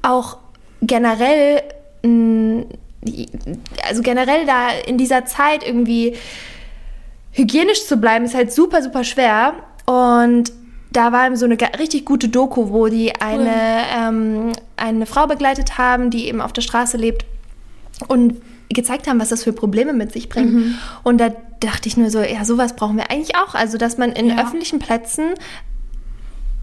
[0.00, 0.38] auch
[0.80, 1.62] generell
[2.02, 2.64] mh,
[3.86, 6.16] also generell da in dieser Zeit irgendwie
[7.32, 9.54] hygienisch zu bleiben, ist halt super, super schwer.
[9.84, 10.52] Und
[10.90, 13.98] da war so eine richtig gute Doku, wo die eine, cool.
[13.98, 17.26] ähm, eine Frau begleitet haben, die eben auf der Straße lebt
[18.08, 20.52] und gezeigt haben, was das für Probleme mit sich bringt.
[20.52, 20.74] Mhm.
[21.02, 23.54] Und da dachte ich nur so, ja, sowas brauchen wir eigentlich auch.
[23.54, 24.42] Also, dass man in ja.
[24.42, 25.34] öffentlichen Plätzen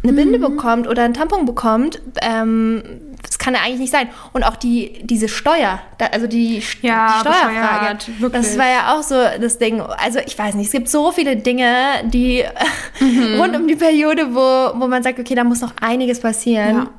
[0.04, 0.56] eine Binde mhm.
[0.56, 2.84] bekommt oder einen Tampon bekommt, ähm,
[3.22, 4.10] das kann ja eigentlich nicht sein.
[4.34, 7.98] Und auch die, diese Steuer, da, also die, ja, die Steuerfrage,
[8.32, 9.82] das war ja auch so das Ding.
[9.82, 12.44] Also ich weiß nicht, es gibt so viele Dinge, die
[13.00, 13.36] mhm.
[13.40, 16.76] rund um die Periode, wo, wo man sagt, okay, da muss noch einiges passieren.
[16.76, 16.90] Ja.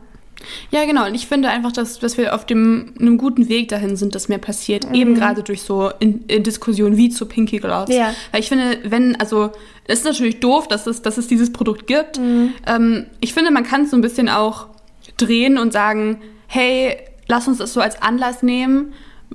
[0.70, 1.06] Ja, genau.
[1.06, 4.28] Und ich finde einfach, dass, dass wir auf dem, einem guten Weg dahin sind, dass
[4.28, 4.88] mehr passiert.
[4.88, 4.94] Mhm.
[4.94, 7.94] Eben gerade durch so in, in Diskussionen wie zu Pinky Gloves.
[7.94, 8.14] Ja.
[8.32, 9.50] Weil ich finde, wenn, also,
[9.86, 12.18] es ist natürlich doof, dass es, dass es dieses Produkt gibt.
[12.18, 12.54] Mhm.
[12.66, 14.68] Ähm, ich finde, man kann es so ein bisschen auch
[15.16, 16.96] drehen und sagen, hey,
[17.28, 18.92] lass uns das so als Anlass nehmen,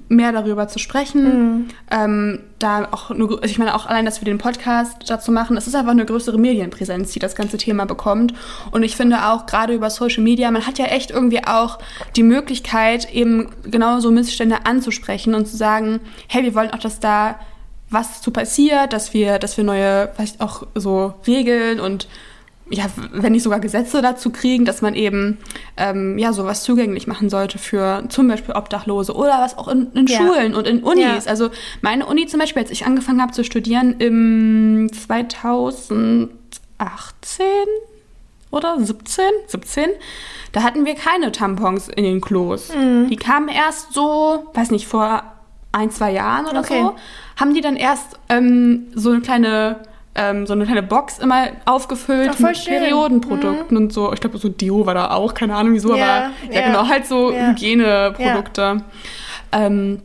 [0.08, 1.24] mehr darüber zu sprechen.
[1.24, 1.68] Mhm.
[1.92, 5.58] Ähm, da auch, eine, also ich meine auch allein, dass wir den Podcast dazu machen,
[5.58, 8.34] es ist einfach eine größere Medienpräsenz, die das ganze Thema bekommt.
[8.72, 11.80] Und ich finde auch gerade über Social Media, man hat ja echt irgendwie auch
[12.16, 17.00] die Möglichkeit, eben genau so Missstände anzusprechen und zu sagen, hey, wir wollen auch, dass
[17.00, 17.40] da
[17.90, 22.08] was zu passiert, dass wir, dass wir neue, vielleicht auch so Regeln und
[22.72, 25.38] ja, wenn nicht sogar Gesetze dazu kriegen, dass man eben
[25.78, 30.08] ähm, ja sowas zugänglich machen sollte für zum Beispiel Obdachlose oder was auch in, in
[30.08, 30.18] ja.
[30.18, 31.26] Schulen und in Unis.
[31.26, 31.32] Ja.
[31.32, 31.50] Also
[31.82, 36.30] meine Uni zum Beispiel, als ich angefangen habe zu studieren im 2018
[38.52, 39.90] oder 17, 17,
[40.52, 42.74] da hatten wir keine Tampons in den Klos.
[42.74, 43.10] Mhm.
[43.10, 45.24] Die kamen erst so, weiß nicht, vor
[45.72, 46.82] ein, zwei Jahren oder okay.
[46.82, 46.96] so,
[47.40, 49.78] haben die dann erst ähm, so eine kleine
[50.15, 52.65] ähm, so eine kleine Box immer aufgefüllt Ach, mit.
[52.65, 53.84] Periodenprodukten mhm.
[53.84, 54.12] und so.
[54.13, 56.88] Ich glaube, so Dio war da auch, keine Ahnung wieso, ja, aber ja, ja, genau,
[56.88, 57.50] halt so ja.
[57.50, 58.84] Hygieneprodukte.
[59.52, 60.02] Ähm,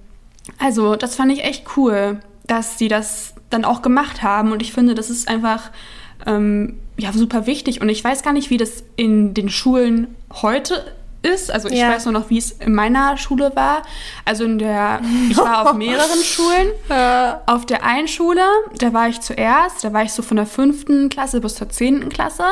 [0.58, 4.72] also, das fand ich echt cool, dass sie das dann auch gemacht haben und ich
[4.72, 5.70] finde, das ist einfach
[6.26, 10.84] ähm, ja, super wichtig und ich weiß gar nicht, wie das in den Schulen heute
[11.24, 11.50] ist.
[11.50, 11.88] Also ich Ja.
[11.90, 13.82] weiß nur noch, wie es in meiner Schule war.
[14.24, 16.68] Also in der, ich war auf mehreren Schulen.
[17.46, 18.42] Auf der einen Schule,
[18.78, 22.08] da war ich zuerst, da war ich so von der fünften Klasse bis zur zehnten
[22.08, 22.44] Klasse.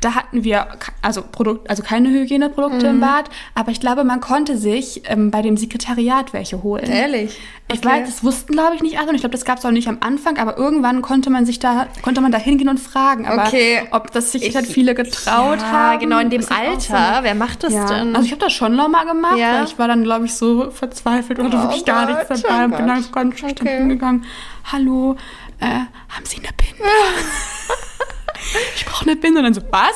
[0.00, 0.66] Da hatten wir
[1.02, 2.94] also Produkt, also keine Hygieneprodukte Mhm.
[2.94, 6.84] im Bad, aber ich glaube, man konnte sich ähm, bei dem Sekretariat welche holen.
[6.90, 7.38] Ehrlich?
[7.70, 7.88] Ich Okay.
[7.88, 9.88] weiß, das wussten glaube ich nicht alle und ich glaube, das gab es auch nicht
[9.88, 13.46] am Anfang, aber irgendwann konnte man sich da konnte man da hingehen und fragen, aber
[13.46, 13.82] Okay.
[13.90, 15.98] ob das sich Ich- halt viele getraut ja, haben.
[16.00, 17.18] genau in dem auch so Alter.
[17.22, 17.84] Wer macht das ja.
[17.84, 18.16] denn?
[18.18, 19.58] Also ich habe das schon nochmal gemacht, Ja.
[19.58, 22.48] weil ich war dann, glaube ich, so verzweifelt oder Oh wirklich gar Gott, nichts oh
[22.48, 22.88] dabei und bin Gott.
[22.88, 23.76] dann ganz schnell Okay.
[23.78, 24.24] hingegangen.
[24.72, 25.16] Hallo,
[25.60, 26.82] äh, haben Sie eine Binde?
[28.74, 29.38] ich brauche eine Binde.
[29.38, 29.94] Und dann so, was?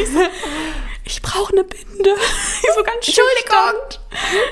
[0.00, 0.20] Ich, so,
[1.04, 1.84] ich brauche eine Binde.
[2.62, 3.98] Ich so ganz Entschuldigung.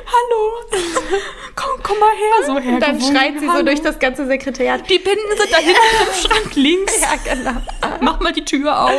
[0.07, 1.13] Hallo.
[1.55, 2.47] Komm, komm mal her.
[2.47, 3.65] So Und dann schreit sie so Hallo.
[3.65, 4.89] durch das ganze Sekretariat.
[4.91, 7.01] Die Binden sind da hinten im Schrank links.
[7.01, 7.61] Ja, genau.
[8.01, 8.93] Mach mal die Tür auf.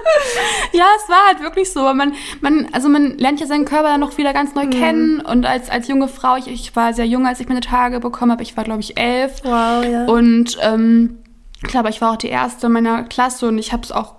[0.72, 1.92] ja, es war halt wirklich so.
[1.94, 4.62] Man, man, also man lernt ja seinen Körper dann noch wieder ganz Mhm.
[4.62, 5.20] neu kennen.
[5.20, 8.32] Und als, als junge Frau, ich, ich war sehr jung, als ich meine Tage bekommen
[8.32, 8.42] habe.
[8.42, 9.40] Ich war, glaube ich, elf.
[9.44, 10.04] Wow, ja.
[10.06, 11.18] Und ähm,
[11.62, 14.14] klar, aber ich war auch die erste meiner Klasse und ich habe es auch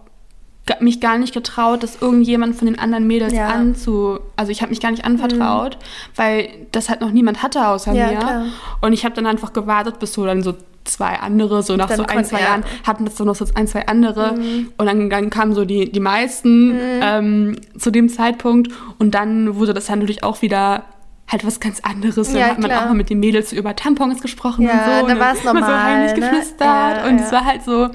[0.82, 3.48] mich gar nicht getraut, das irgendjemand von den anderen Mädels Ja.
[3.48, 4.20] anzu...
[4.36, 5.78] Also ich habe mich gar nicht anvertraut,
[6.16, 8.18] weil das halt noch niemand hatte außer Ja, mir.
[8.18, 8.46] klar.
[8.82, 10.54] Und ich habe dann einfach gewartet, bis so dann so
[10.84, 12.46] zwei andere, so nach Dann so ein, zwei ja.
[12.48, 14.36] Jahren, hatten das dann noch so ein, zwei andere.
[14.78, 18.72] Und dann, dann kamen so die, die meisten ähm, zu dem Zeitpunkt.
[18.98, 20.84] Und dann wurde das dann natürlich auch wieder
[21.30, 22.28] halt was ganz anderes.
[22.28, 22.84] Dann Ja, hat man klar.
[22.84, 24.92] auch mal mit den Mädels so über Tampons gesprochen Ja, und so.
[25.04, 26.20] und dann immer so normal, heimlich ne?
[26.22, 26.62] geflüstert.
[26.62, 27.90] Ja, und es war halt so,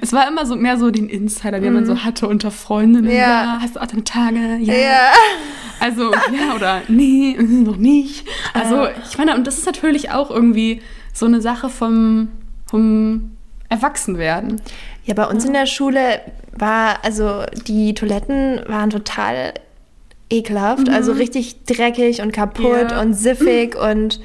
[0.00, 3.04] es war immer so mehr so den Insider, den man so hatte unter Freundinnen.
[3.10, 3.16] Mhm.
[3.16, 3.58] Ja.
[3.60, 4.56] hast du auch deine Tage?
[4.60, 4.74] Ja.
[4.74, 5.00] ja.
[5.80, 8.26] Also, ja, oder nee, noch nicht.
[8.54, 12.28] Also, ich meine, und das ist natürlich auch irgendwie so eine Sache vom,
[12.66, 13.32] vom
[13.68, 14.60] Erwachsenwerden.
[15.04, 16.20] Ja, bei uns in der Schule
[16.52, 19.54] war, also die Toiletten waren total
[20.30, 23.00] ekelhaft, also richtig dreckig und kaputt Ja.
[23.00, 24.20] und siffig und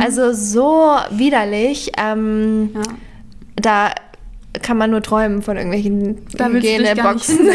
[0.00, 1.92] also so widerlich.
[1.98, 2.82] Ähm, Ja.
[3.56, 3.90] Da
[4.62, 7.44] kann man nur träumen von irgendwelchen Hygieneboxen.
[7.46, 7.52] ne?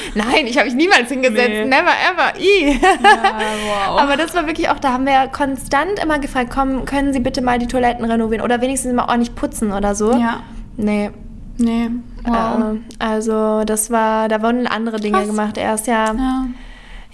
[0.14, 1.48] Nein, ich habe mich niemals hingesetzt.
[1.48, 1.64] Nee.
[1.64, 2.38] Never ever.
[2.38, 2.78] I.
[2.82, 3.98] wow.
[4.00, 7.40] Aber das war wirklich auch, da haben wir konstant immer gefragt, komm, können Sie bitte
[7.42, 10.12] mal die Toiletten renovieren oder wenigstens mal ordentlich putzen oder so.
[10.12, 10.40] ja,
[10.76, 11.10] Nee.
[11.58, 11.88] nee,
[12.24, 12.74] wow.
[12.74, 15.28] Äh, also das war, da wurden andere Dinge Krass.
[15.28, 16.12] gemacht erst, ja.
[16.12, 16.44] ja.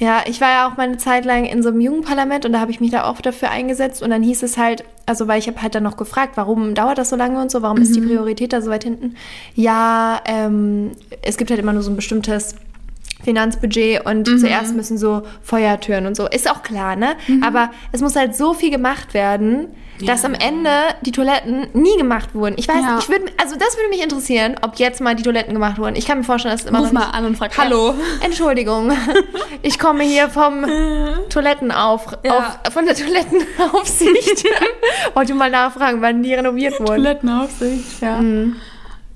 [0.02, 2.58] Ja, ich war ja auch mal eine Zeit lang in so einem Jugendparlament und da
[2.58, 5.46] habe ich mich da auch dafür eingesetzt und dann hieß es halt, also weil ich
[5.46, 8.00] habe halt dann noch gefragt, warum dauert das so lange und so, warum ist die
[8.00, 9.14] Priorität da so weit hinten?
[9.54, 10.90] Ja, ähm,
[11.22, 12.56] es gibt halt immer nur so ein bestimmtes
[13.24, 16.26] Finanzbudget und zuerst müssen so Feuertüren und so.
[16.28, 17.16] Ist auch klar, ne?
[17.42, 19.68] Aber es muss halt so viel gemacht werden,
[20.04, 20.28] dass Ja.
[20.30, 20.70] am Ende
[21.02, 22.54] die Toiletten nie gemacht wurden.
[22.58, 22.98] Ich weiß, Ja.
[22.98, 25.94] ich würde, also das würde mich interessieren, ob jetzt mal die Toiletten gemacht wurden.
[25.94, 27.94] Ich kann mir vorstellen, dass es immer Ruf noch mal an und frag, hallo.
[28.24, 28.90] Entschuldigung,
[29.62, 30.64] ich komme hier vom
[31.28, 32.58] Toilettenauf, Ja.
[32.66, 34.44] auf, von der Toilettenaufsicht.
[35.14, 36.96] Wollte mal nachfragen, wann die renoviert wurden.
[36.96, 38.16] Toilettenaufsicht, ja.
[38.16, 38.56] Mhm.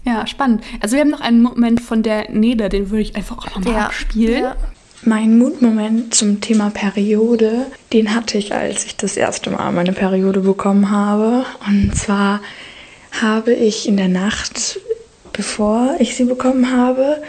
[0.07, 0.63] Ja, spannend.
[0.81, 3.75] Also wir haben noch einen Moment von der Nele, den würde ich einfach auch nochmal
[3.75, 3.87] Ja.
[3.87, 4.43] abspielen.
[4.45, 4.57] Ja.
[5.03, 10.41] Mein Mutmoment zum Thema Periode, den hatte ich, als ich das erste Mal meine Periode
[10.41, 11.45] bekommen habe.
[11.67, 12.41] Und zwar
[13.21, 14.79] habe ich in der Nacht,
[15.33, 17.23] bevor ich sie bekommen habe,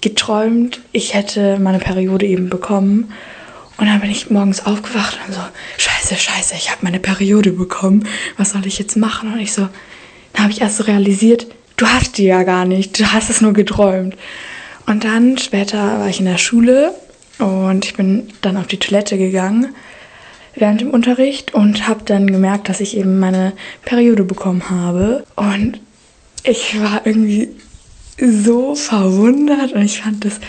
[0.00, 3.12] geträumt, ich hätte meine Periode eben bekommen.
[3.78, 5.40] Und dann bin ich morgens aufgewacht und so,
[5.78, 8.06] scheiße, scheiße, ich habe meine Periode bekommen.
[8.36, 9.32] Was soll ich jetzt machen?
[9.32, 9.68] Und ich so,
[10.34, 13.40] dann habe ich erst so realisiert, du hast die ja gar nicht, du hast es
[13.40, 14.16] nur geträumt.
[14.86, 16.94] Und dann später war ich in der Schule
[17.38, 19.74] und ich bin dann auf die Toilette gegangen
[20.54, 25.24] während dem Unterricht und habe dann gemerkt, dass ich eben meine Periode bekommen habe.
[25.36, 25.80] Und
[26.44, 27.48] ich war irgendwie
[28.18, 30.40] so verwundert und ich fand das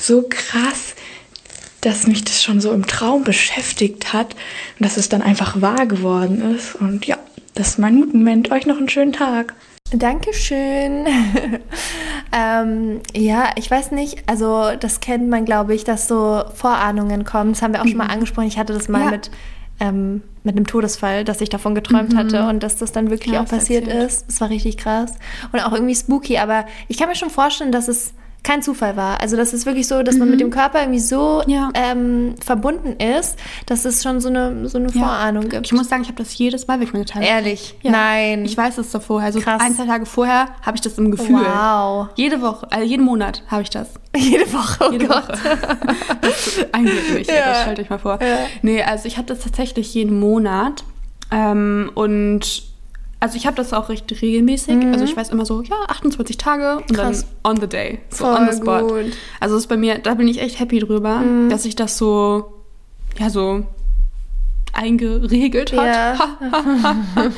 [0.00, 0.94] so krass,
[1.80, 4.34] dass mich das schon so im Traum beschäftigt hat
[4.78, 6.74] und dass es dann einfach wahr geworden ist.
[6.74, 7.18] Und ja,
[7.54, 8.50] das ist mein Mutmoment.
[8.50, 9.54] Euch noch einen schönen Tag.
[9.92, 11.06] Dankeschön.
[12.32, 17.52] ähm, ja, ich weiß nicht, also das kennt man, glaube ich, dass so Vorahnungen kommen.
[17.52, 18.46] Das haben wir auch schon mal angesprochen.
[18.48, 19.10] Ich hatte das mal Ja.
[19.10, 19.30] mit,
[19.80, 23.42] ähm, mit einem Todesfall, dass ich davon geträumt hatte und dass das dann wirklich Ja,
[23.42, 24.06] auch passiert erzählt.
[24.10, 24.26] ist.
[24.28, 25.14] Das war richtig krass.
[25.52, 28.12] Und auch irgendwie spooky, aber ich kann mir schon vorstellen, dass es
[28.44, 29.20] kein Zufall war.
[29.20, 31.70] Also das ist wirklich so, dass man mit dem Körper irgendwie so Ja.
[31.74, 35.00] ähm, verbunden ist, dass es schon so eine, so eine Ja.
[35.02, 35.66] Vorahnung gibt.
[35.66, 37.74] Ich muss sagen, ich habe das jedes Mal, wenn ich meine Tage Ehrlich?
[37.82, 37.90] Ja.
[37.90, 38.44] Nein.
[38.46, 39.32] Ich weiß es da vorher.
[39.32, 39.60] So Krass.
[39.60, 41.36] ein, zwei Tage vorher habe ich das im Gefühl.
[41.44, 42.08] Wow.
[42.14, 43.88] Jede Woche, also jeden Monat habe ich das.
[44.16, 45.28] Jede Woche, oh Jede Gott.
[45.28, 45.38] Woche.
[46.22, 47.30] das eigentlich nicht.
[47.30, 47.44] Ja.
[47.48, 48.18] Das stellt euch mal vor.
[48.22, 48.38] Ja.
[48.62, 50.84] Nee, also ich habe das tatsächlich jeden Monat.
[51.30, 52.62] Ähm, und
[53.20, 54.84] also ich habe das auch recht regelmäßig.
[54.92, 56.94] Also ich weiß immer so, ja, 28 Tage und Mhm.
[56.94, 57.26] Krass.
[57.42, 57.98] dann on the day.
[58.10, 58.80] So Voll on the spot.
[58.82, 59.06] gut.
[59.06, 59.12] Mhm.
[59.40, 62.54] Also das ist bei mir, da bin ich echt happy drüber, dass sich das so,
[63.18, 63.64] ja, so
[64.72, 65.86] eingeregelt hat.
[65.86, 66.38] Ja.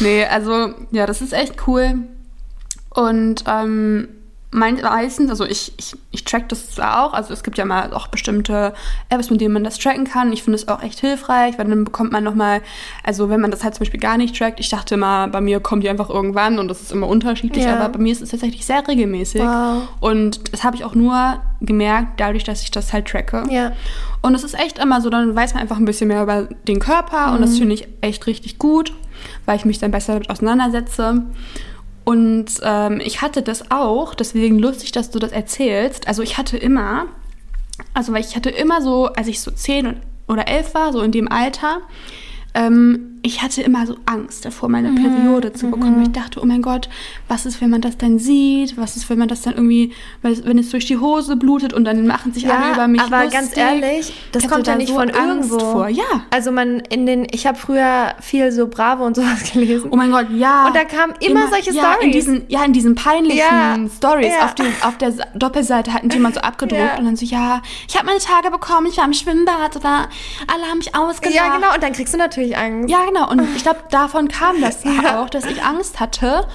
[0.00, 1.94] nee, also ja, das ist echt cool.
[2.90, 4.08] Und ähm,
[4.52, 8.74] meistens, also ich, ich, ich track das auch, also es gibt ja mal auch bestimmte
[9.08, 10.32] Apps, mit denen man das tracken kann.
[10.32, 12.60] Ich finde es auch echt hilfreich, weil dann bekommt man nochmal,
[13.02, 15.58] also wenn man das halt zum Beispiel gar nicht trackt, ich dachte immer, bei mir
[15.60, 17.76] kommen die einfach irgendwann und das ist immer unterschiedlich, Ja.
[17.76, 19.40] aber bei mir ist es tatsächlich sehr regelmäßig.
[19.42, 19.88] Wow.
[20.00, 23.44] Und das habe ich auch nur gemerkt, dadurch, dass ich das halt tracke.
[23.50, 23.72] Ja.
[24.20, 26.78] Und es ist echt immer so, dann weiß man einfach ein bisschen mehr über den
[26.78, 27.42] Körper und Mhm.
[27.42, 28.92] das finde ich echt richtig gut,
[29.46, 31.22] weil ich mich dann besser damit auseinandersetze.
[32.04, 36.08] Und ähm, ich hatte das auch, deswegen lustig, dass du das erzählst.
[36.08, 37.06] Also ich hatte immer,
[37.94, 41.12] also weil ich hatte immer so, als ich so zehn oder elf war, so in
[41.12, 41.80] dem Alter,
[42.54, 44.96] ähm, ich hatte immer so Angst davor, meine Mhm.
[45.02, 45.96] Periode zu bekommen.
[45.96, 46.88] Weil Ich dachte, oh mein Gott,
[47.28, 48.76] was ist, wenn man das dann sieht?
[48.76, 52.06] Was ist, wenn man das dann irgendwie, wenn es durch die Hose blutet und dann
[52.06, 53.40] machen sich alle über mich aber lustig.
[53.40, 55.58] ganz ehrlich, das kommt ja da nicht so von Angst irgendwo.
[55.72, 55.88] vor.
[55.88, 56.02] Ja.
[56.30, 59.88] Also man in den, ich habe früher viel so Bravo und sowas gelesen.
[59.92, 60.66] Oh mein Gott, ja.
[60.66, 62.12] Und da kamen immer solche ja, In Stories.
[62.12, 64.26] diesen, ja, in diesen peinlichen Ja, Stories.
[64.28, 64.44] ja.
[64.46, 64.54] Auf,
[64.88, 66.98] auf der Doppelseite hatten die mal so abgedruckt Ja.
[66.98, 70.08] und dann so, ja, ich habe meine Tage bekommen, ich war im Schwimmbad oder
[70.52, 71.34] alle haben mich ausgelacht.
[71.36, 71.72] ja, genau.
[71.74, 72.90] Und dann kriegst du natürlich Angst.
[72.90, 73.30] Ja, genau.
[73.30, 76.46] Und ich glaube, davon kam das auch, dass ich Angst hatte,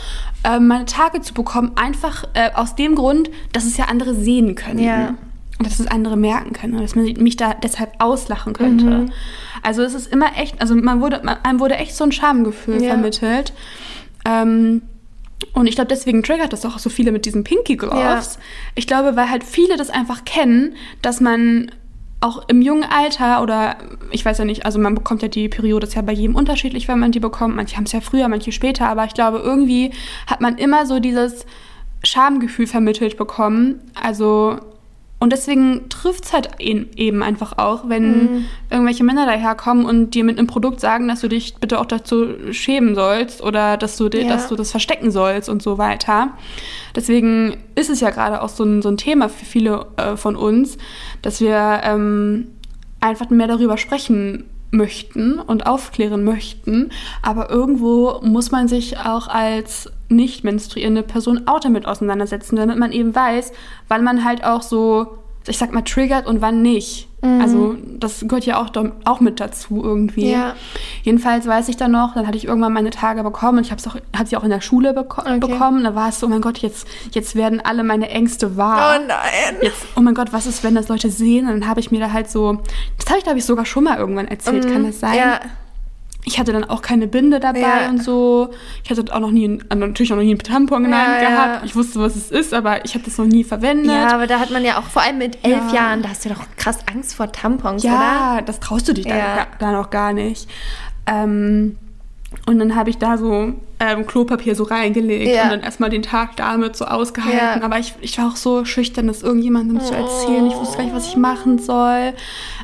[0.43, 4.55] äh, meine Tage zu bekommen, einfach äh, aus dem Grund, dass es ja andere sehen
[4.55, 4.79] können.
[4.79, 5.15] Ja.
[5.59, 8.85] Und dass es andere merken können dass man mich da deshalb auslachen könnte.
[8.85, 9.11] Mhm.
[9.63, 12.81] Also es ist immer echt, also man wurde, man, einem wurde echt so ein Schamgefühl
[12.81, 12.89] Ja.
[12.89, 13.53] vermittelt.
[14.23, 14.83] Ähm,
[15.53, 18.35] und ich glaube, deswegen triggert das auch so viele mit diesen Pinky Gloves.
[18.35, 18.41] Ja.
[18.75, 21.71] Ich glaube, weil halt viele das einfach kennen, dass man
[22.19, 23.75] auch im jungen Alter oder
[24.11, 26.87] ich weiß ja nicht, also man bekommt ja die Periode, ist ja bei jedem unterschiedlich,
[26.87, 27.55] wenn man die bekommt.
[27.55, 29.91] Manche haben es ja früher, manche später, aber ich glaube, irgendwie
[30.25, 31.45] hat man immer so dieses
[32.03, 33.81] Schamgefühl vermittelt bekommen.
[34.01, 34.57] Also,
[35.19, 40.37] und deswegen trifft es halt eben einfach auch, wenn irgendwelche Männer daherkommen und dir mit
[40.37, 44.27] einem Produkt sagen, dass du dich bitte auch dazu schämen sollst oder dass du, Ja.
[44.27, 46.29] dass du das verstecken sollst und so weiter.
[46.95, 50.35] Deswegen ist es ja gerade auch so ein, so ein Thema für viele äh, von
[50.35, 50.77] uns,
[51.23, 52.49] dass wir ähm,
[53.01, 56.91] einfach mehr darüber sprechen möchten und aufklären möchten.
[57.23, 62.91] Aber irgendwo muss man sich auch als nicht menstruierende Person auch damit auseinandersetzen, damit man
[62.91, 63.51] eben weiß,
[63.87, 65.17] wann man halt auch so,
[65.47, 67.07] ich sag mal, triggert und wann nicht.
[67.41, 68.69] Also das gehört ja auch,
[69.05, 70.29] auch mit dazu irgendwie.
[70.29, 70.55] Ja.
[71.01, 73.81] Jedenfalls weiß ich dann noch, dann hatte ich irgendwann meine Tage bekommen und ich habe
[73.87, 75.39] auch, hatte sie auch in der Schule beko Okay.
[75.39, 75.83] bekommen.
[75.83, 78.97] Da war es so, oh mein Gott, jetzt, jetzt werden alle meine Ängste wahr.
[78.99, 79.57] Oh nein.
[79.61, 81.47] Jetzt, oh mein Gott, was ist, wenn das Leute sehen?
[81.47, 82.59] Und dann habe ich mir da halt so,
[82.97, 85.13] das habe ich glaube ich sogar schon mal irgendwann erzählt, kann das sein?
[85.13, 85.17] Mhm.
[85.17, 85.39] Ja.
[86.27, 87.89] Ich hatte dann auch keine Binde dabei Ja.
[87.89, 88.49] und so.
[88.83, 91.21] Ich hatte auch noch nie, also natürlich auch noch nie einen Tampon in Ja, Hand
[91.21, 91.29] ja.
[91.29, 91.65] gehabt.
[91.65, 93.91] Ich wusste, was es ist, aber ich habe das noch nie verwendet.
[93.95, 95.73] Ja, aber da hat man ja auch, vor allem mit elf Ja.
[95.75, 97.93] Jahren, da hast du doch krass Angst vor Tampons, oder?
[97.93, 99.47] Ja, das traust du dich dann, Ja.
[99.59, 100.49] dann auch gar nicht.
[101.05, 101.77] Ähm,
[102.45, 105.43] und dann habe ich da so ähm, Klopapier so reingelegt Ja.
[105.43, 107.37] und dann erstmal den Tag damit so ausgehalten.
[107.61, 107.63] Ja.
[107.63, 110.45] Aber ich, ich war auch so schüchtern, das irgendjemandem zu erzählen.
[110.47, 112.13] Ich wusste gar nicht, was ich machen soll.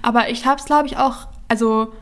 [0.02, 1.94] Aber ich habe es, glaube ich, auch, also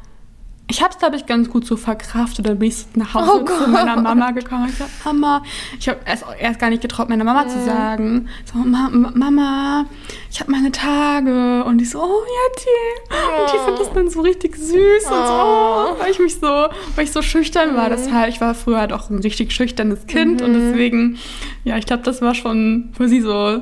[0.71, 2.47] ich habe es, glaube ich, ganz gut so verkraftet.
[2.47, 3.67] Dann bin ich nach Hause Oh zu Gott.
[3.67, 4.65] meiner Mama gekommen.
[4.65, 5.43] Ich gesagt, Mama,
[5.79, 8.27] ich habe erst, erst gar nicht getraut, meiner Mama zu sagen.
[8.51, 9.86] So, Ma Ma- Mama,
[10.31, 11.63] ich habe meine Tage.
[11.65, 13.41] Und die so, oh ja, die.
[13.41, 16.47] Und die fand das dann so richtig süß und so, oh, weil ich mich so,
[16.95, 17.89] weil ich so schüchtern war.
[17.89, 21.17] Deshalb, ich war früher halt auch ein richtig schüchternes Kind und deswegen,
[21.63, 23.62] ja, ich glaube, das war schon für sie so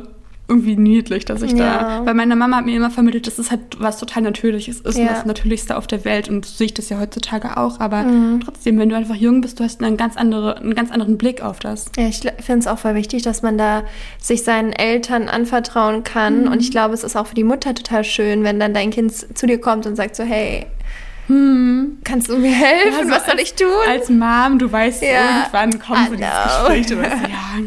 [0.49, 1.99] irgendwie niedlich, dass ich Ja.
[2.01, 4.97] da, weil meine Mama hat mir immer vermittelt, dass es halt was total Natürliches ist
[4.97, 5.09] und Ja.
[5.13, 8.41] das Natürlichste auf der Welt und so sehe ich das ja heutzutage auch, aber Mhm.
[8.43, 11.41] trotzdem, wenn du einfach jung bist, du hast einen ganz, andere, einen ganz anderen Blick
[11.41, 11.85] auf das.
[11.97, 13.83] Ja, ich finde es auch voll wichtig, dass man da
[14.19, 16.47] sich seinen Eltern anvertrauen kann.
[16.47, 19.13] Und ich glaube, es ist auch für die Mutter total schön, wenn dann dein Kind
[19.37, 20.65] zu dir kommt und sagt so, hey,
[22.03, 22.99] kannst du mir helfen?
[22.99, 23.67] Also Was soll ich tun?
[23.87, 25.41] Als Mom, du weißt, Ja.
[25.51, 26.31] irgendwann kommen so dieses.
[26.43, 27.63] Gespräch, du weißt, ja,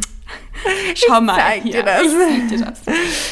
[0.94, 2.02] schau mal zeig hier, dir das.
[2.02, 2.80] ich zeig dir das.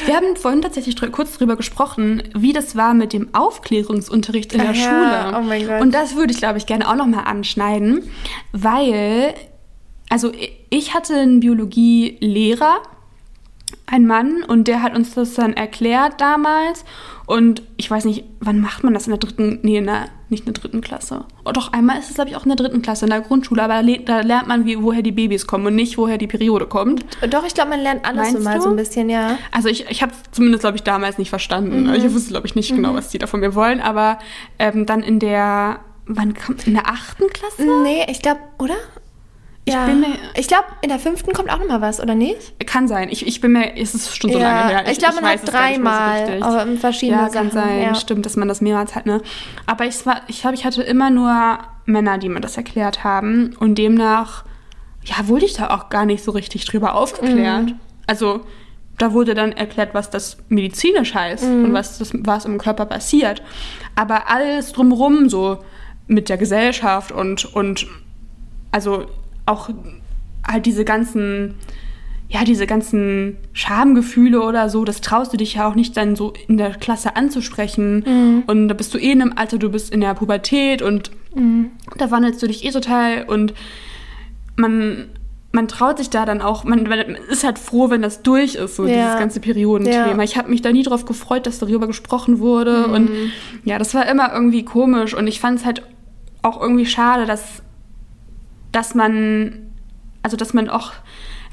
[0.07, 4.61] Wir haben vorhin tatsächlich dr kurz drüber gesprochen, wie das war mit dem Aufklärungsunterricht in
[4.61, 5.39] der ja, Schule.
[5.39, 5.81] oh mein Gott.
[5.81, 8.11] Und das würde ich, glaube ich, gerne auch nochmal anschneiden,
[8.53, 9.35] weil,
[10.09, 10.33] also
[10.71, 12.83] ich hatte einen Biologielehrer,
[13.87, 16.85] ein Mann und der hat uns das dann erklärt damals.
[17.27, 20.47] Und ich weiß nicht, wann macht man das in der dritten, nee, in der, nicht
[20.47, 21.27] in der dritten Klasse.
[21.45, 23.63] Oh, doch, einmal ist es, glaube ich, auch in der dritten Klasse, in der Grundschule,
[23.63, 26.27] aber da, le- da lernt man, wie, woher die Babys kommen und nicht, woher die
[26.27, 27.05] Periode kommt.
[27.31, 28.63] Doch, ich glaube, man lernt alles so Meinst mal du?
[28.63, 29.39] so ein bisschen, ja.
[29.53, 31.85] Also ich, ich habe es zumindest, glaube ich, damals nicht verstanden.
[31.85, 31.95] Mhm.
[31.95, 34.19] Ich wusste, glaube ich, nicht genau, was die da von mir wollen, aber
[34.59, 37.63] ähm, dann in der, wann kommt, in der achten Klasse?
[37.85, 38.75] Nee, ich glaube, oder?
[39.67, 39.85] Ich ja.
[39.87, 40.07] bin mir-
[40.37, 42.55] ich glaube, in der fünften kommt auch noch mal was, oder nicht?
[42.67, 43.09] Kann sein.
[43.11, 44.85] Ich, ich bin mir, es ist schon so lange her.
[44.91, 47.69] ich glaube, man hat so dreimal in verschiedene Ja, kann Sachen.
[47.69, 47.83] sein.
[47.83, 47.95] ja.
[47.95, 49.21] Stimmt, dass man das mehrmals hat, ne?
[49.67, 53.55] Aber ich war, ich glaube, ich hatte immer nur Männer, die mir das erklärt haben.
[53.61, 54.45] Und demnach,
[55.05, 57.67] ja, wurde ich da auch gar nicht so richtig drüber aufgeklärt.
[57.67, 57.81] Mhm.
[58.07, 58.41] Also,
[58.99, 61.65] da wurde dann erklärt, was das medizinisch heißt Mhm.
[61.67, 63.43] und was, das, was im Körper passiert.
[63.95, 65.59] Aber alles drumherum, so
[66.07, 67.87] mit der Gesellschaft und, und
[68.73, 69.07] also
[69.51, 69.69] auch
[70.47, 71.55] halt diese ganzen,
[72.29, 76.33] ja, diese ganzen Schamgefühle oder so, das traust du dich ja auch nicht dann so
[76.49, 78.45] in der Klasse anzusprechen.
[78.47, 81.11] Und da bist du eh in einem Alter, du bist in der Pubertät und
[81.97, 83.55] da wandelst du dich eh total und
[84.57, 85.07] man,
[85.53, 86.99] man traut sich da dann auch, man, man
[87.31, 88.95] ist halt froh, wenn das durch ist, so Ja.
[88.95, 90.17] dieses ganze Periodenthema.
[90.17, 90.23] Ja.
[90.23, 93.11] Ich habe mich da nie drauf gefreut, dass darüber gesprochen wurde und
[93.65, 95.83] ja, das war immer irgendwie komisch und ich fand es halt
[96.43, 97.63] auch irgendwie schade, dass,
[98.73, 99.71] dass man,
[100.23, 100.93] also dass man auch,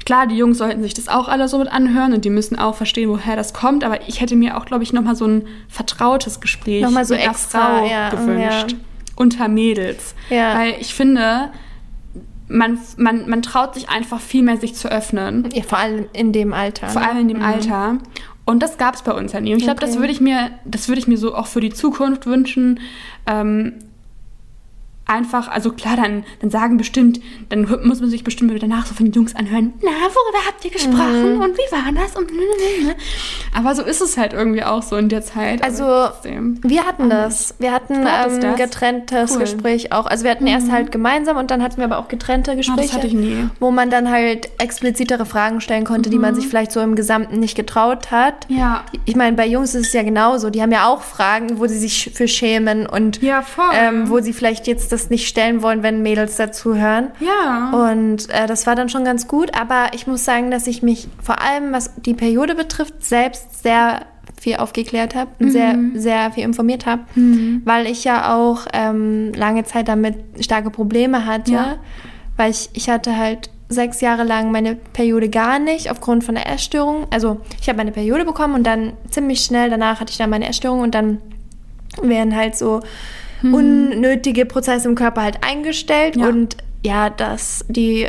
[0.04, 2.74] klar, die Jungs sollten sich das auch alle so mit anhören und die müssen auch
[2.74, 6.40] verstehen, woher das kommt, aber ich hätte mir auch, glaube ich, nochmal so ein vertrautes
[6.40, 8.72] Gespräch Noch mal so mit extra, Frau ja, gewünscht.
[8.72, 8.78] ja.
[9.16, 10.14] Unter Mädels.
[10.30, 10.56] Ja.
[10.56, 11.50] Weil ich finde,
[12.46, 15.48] man, man, man traut sich einfach viel mehr, sich zu öffnen.
[15.52, 16.88] Ja, vor allem in dem Alter.
[16.88, 17.08] Vor ne?
[17.08, 17.98] allem in dem Alter.
[18.44, 19.52] Und das gab es bei uns ja nie.
[19.52, 19.98] Und ich glaube, das Okay.
[20.00, 22.80] würde ich mir, das würde ich mir so auch für die Zukunft wünschen.
[23.26, 23.74] Ähm,
[25.08, 29.06] einfach, also klar, dann, dann sagen bestimmt, dann muss man sich bestimmt danach so von
[29.06, 31.40] den Jungs anhören, na, worüber habt ihr gesprochen Mhm.
[31.40, 32.14] und wie war das?
[32.14, 32.30] Und
[33.54, 35.62] aber so ist es halt irgendwie auch so in der Zeit.
[35.62, 35.82] Also.
[36.62, 37.54] Wir hatten das.
[37.58, 38.56] Wir hatten ähm, das?
[38.56, 39.36] getrenntes Cool.
[39.38, 39.40] Mhm.
[39.40, 40.06] Gespräch auch.
[40.06, 42.90] Also wir hatten erst halt gemeinsam und dann hatten wir aber auch getrennte Gespräche.
[42.92, 43.48] Ah, hatte ich nie.
[43.60, 47.40] Wo man dann halt explizitere Fragen stellen konnte, die man sich vielleicht so im Gesamten
[47.40, 48.48] nicht getraut hat.
[48.50, 48.58] Mhm.
[48.58, 48.84] Ja.
[49.04, 50.50] Ich meine, bei Jungs ist es ja genauso.
[50.50, 53.44] Die haben ja auch Fragen, wo sie sich für schämen und Ja,
[53.74, 57.08] ähm, wo sie vielleicht jetzt das nicht stellen wollen, wenn Mädels dazuhören.
[57.20, 57.90] Ja.
[57.90, 61.08] Und äh, das war dann schon ganz gut, aber ich muss sagen, dass ich mich
[61.22, 64.02] vor allem, was die Periode betrifft, selbst sehr
[64.40, 67.02] viel aufgeklärt habe und sehr, sehr viel informiert habe,
[67.64, 71.76] weil ich ja auch ähm, lange Zeit damit starke Probleme hatte, Ja.
[72.36, 76.48] weil ich, ich hatte halt sechs Jahre lang meine Periode gar nicht aufgrund von der
[76.50, 77.06] Essstörung.
[77.10, 80.48] Also ich habe meine Periode bekommen und dann ziemlich schnell danach hatte ich dann meine
[80.48, 81.18] Essstörung und dann
[82.00, 82.80] werden halt so
[83.42, 86.28] unnötige Prozesse im Körper halt eingestellt Ja.
[86.28, 88.06] und ja, dass die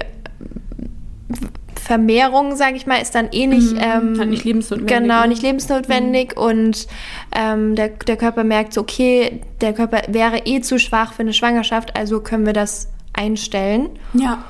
[1.75, 5.27] Vermehrung, sage ich mal, ist dann eh nicht, ähm, Halt nicht lebensnotwendig, Genau, ne?
[5.29, 6.87] nicht lebensnotwendig und
[7.35, 11.33] ähm, der, der Körper merkt so, okay, der Körper wäre eh zu schwach für eine
[11.33, 13.89] Schwangerschaft, also können wir das einstellen.
[14.13, 14.43] ja.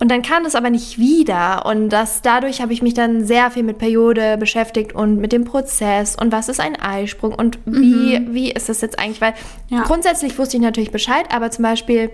[0.00, 1.66] Und dann kam das aber nicht wieder.
[1.66, 5.44] Und das, dadurch habe ich mich dann sehr viel mit Periode beschäftigt und mit dem
[5.44, 9.20] Prozess und was ist ein Eisprung und wie, wie ist das jetzt eigentlich?
[9.20, 9.34] Weil
[9.68, 9.82] Ja.
[9.82, 12.10] grundsätzlich wusste ich natürlich Bescheid, aber zum Beispiel,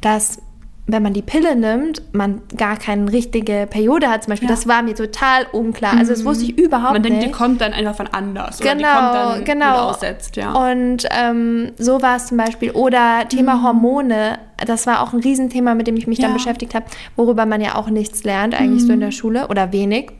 [0.00, 0.42] dass
[0.90, 4.54] wenn man die Pille nimmt, man gar keine richtige Periode hat, zum Beispiel, Ja.
[4.54, 5.92] das war mir total unklar.
[5.98, 7.28] Also das wusste ich überhaupt Man denkt, nicht.
[7.28, 8.60] die kommt dann einfach von anders.
[8.60, 9.76] Oder die Genau, kommt dann genau.
[9.90, 10.52] aussetzt, ja.
[10.52, 12.70] Und ähm, so war es zum Beispiel.
[12.70, 14.38] Oder Thema Hormone.
[14.66, 16.36] Das war auch ein Riesenthema, mit dem ich mich dann Mhm.
[16.36, 16.40] Ja.
[16.40, 16.44] Mhm.
[16.44, 16.86] beschäftigt habe,
[17.16, 20.10] worüber man ja auch nichts lernt, eigentlich so in der Schule oder wenig.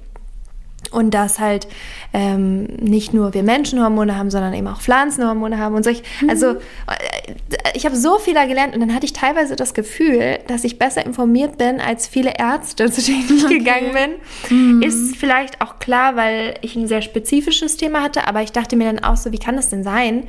[0.90, 1.68] Und dass halt
[2.12, 6.02] ähm, nicht nur wir Menschen Hormone haben, sondern eben auch Pflanzen Hormone haben und solch.
[6.20, 6.30] Mhm.
[6.30, 6.56] Also äh,
[7.74, 10.78] ich habe so viel da gelernt und dann hatte ich teilweise das Gefühl, dass ich
[10.78, 14.56] besser informiert bin als viele Ärzte, zu denen ich gegangen bin.
[14.56, 14.82] Mhm.
[14.82, 18.84] Ist vielleicht auch klar, weil ich ein sehr spezifisches Thema hatte, aber ich dachte mir
[18.84, 20.24] dann auch so, wie kann das denn sein,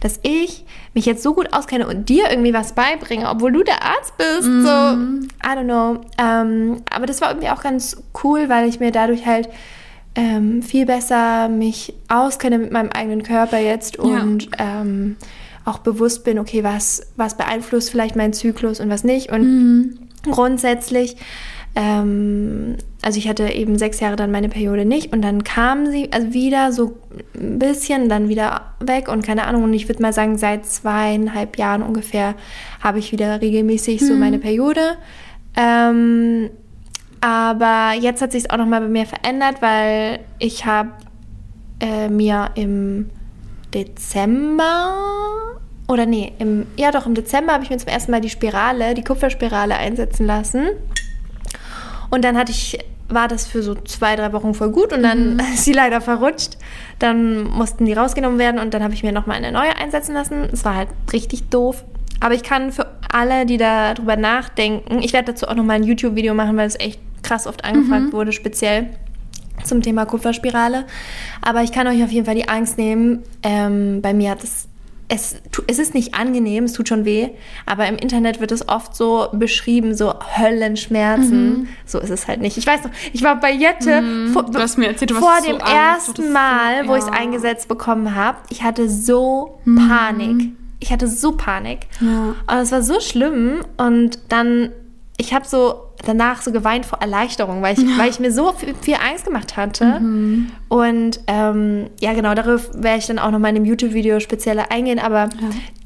[0.00, 3.82] dass ich mich jetzt so gut auskenne und dir irgendwie was beibringe, obwohl du der
[3.82, 4.44] Arzt bist.
[4.44, 6.00] So, I don't know.
[6.18, 9.48] Ähm, aber das war irgendwie auch ganz cool, weil ich mir dadurch halt
[10.14, 15.16] ähm, viel besser mich auskenne mit meinem eigenen Körper jetzt und ähm,
[15.64, 19.32] auch bewusst bin, okay, was, was beeinflusst vielleicht meinen Zyklus und was nicht.
[19.32, 19.98] Und
[20.30, 21.16] grundsätzlich,
[21.74, 26.12] ähm, also ich hatte eben sechs Jahre dann meine Periode nicht und dann kam sie
[26.12, 26.96] also wieder so
[27.34, 29.64] ein bisschen, dann wieder weg und keine Ahnung.
[29.64, 32.34] Und ich würde mal sagen, seit zweieinhalb Jahren ungefähr
[32.80, 34.96] habe ich wieder regelmäßig so meine Periode.
[35.56, 36.50] Ähm,
[37.24, 40.90] aber jetzt hat sich es auch noch mal bei mir verändert, weil ich habe
[41.80, 43.08] äh, mir im
[43.72, 44.94] Dezember
[45.88, 48.92] oder nee, im, ja doch, im Dezember habe ich mir zum ersten Mal die Spirale,
[48.92, 50.68] die Kupferspirale einsetzen lassen.
[52.10, 55.38] Und dann hatte ich, war das für so zwei, drei Wochen voll gut und dann
[55.54, 56.58] ist sie leider verrutscht.
[56.98, 60.50] Dann mussten die rausgenommen werden und dann habe ich mir nochmal eine neue einsetzen lassen.
[60.52, 61.84] Es war halt richtig doof.
[62.20, 66.34] Aber ich kann für alle, die darüber nachdenken, ich werde dazu auch nochmal ein YouTube-Video
[66.34, 68.90] machen, weil es echt krass oft angefragt wurde, speziell
[69.64, 70.84] zum Thema Kupferspirale.
[71.42, 73.22] Aber ich kann euch auf jeden Fall die Angst nehmen.
[73.42, 74.68] Ähm, bei mir hat es
[75.06, 77.28] es, es ist nicht angenehm, es tut schon weh,
[77.66, 81.68] aber im Internet wird es oft so beschrieben, so Höllenschmerzen.
[81.86, 82.56] So ist es halt nicht.
[82.56, 84.02] Ich weiß noch, ich war bei Jette
[84.32, 84.58] vor, Mhm.
[84.78, 87.12] Mir erzählt, vor so dem du ersten hattest so- Mal, wo ich es ja.
[87.12, 88.38] eingesetzt bekommen habe.
[88.50, 90.52] Ich hatte so Panik.
[90.80, 91.80] Ich hatte so Panik.
[92.00, 92.34] Ja.
[92.50, 93.60] Und es war so schlimm.
[93.76, 94.70] Und dann,
[95.16, 95.74] ich habe so
[96.04, 99.56] danach so geweint vor Erleichterung, weil ich, weil ich mir so viel, viel Angst gemacht
[99.56, 100.00] hatte.
[100.68, 104.58] Und ähm, ja, genau, darauf werde ich dann auch noch mal in einem YouTube-Video speziell
[104.68, 104.98] eingehen.
[104.98, 105.28] Aber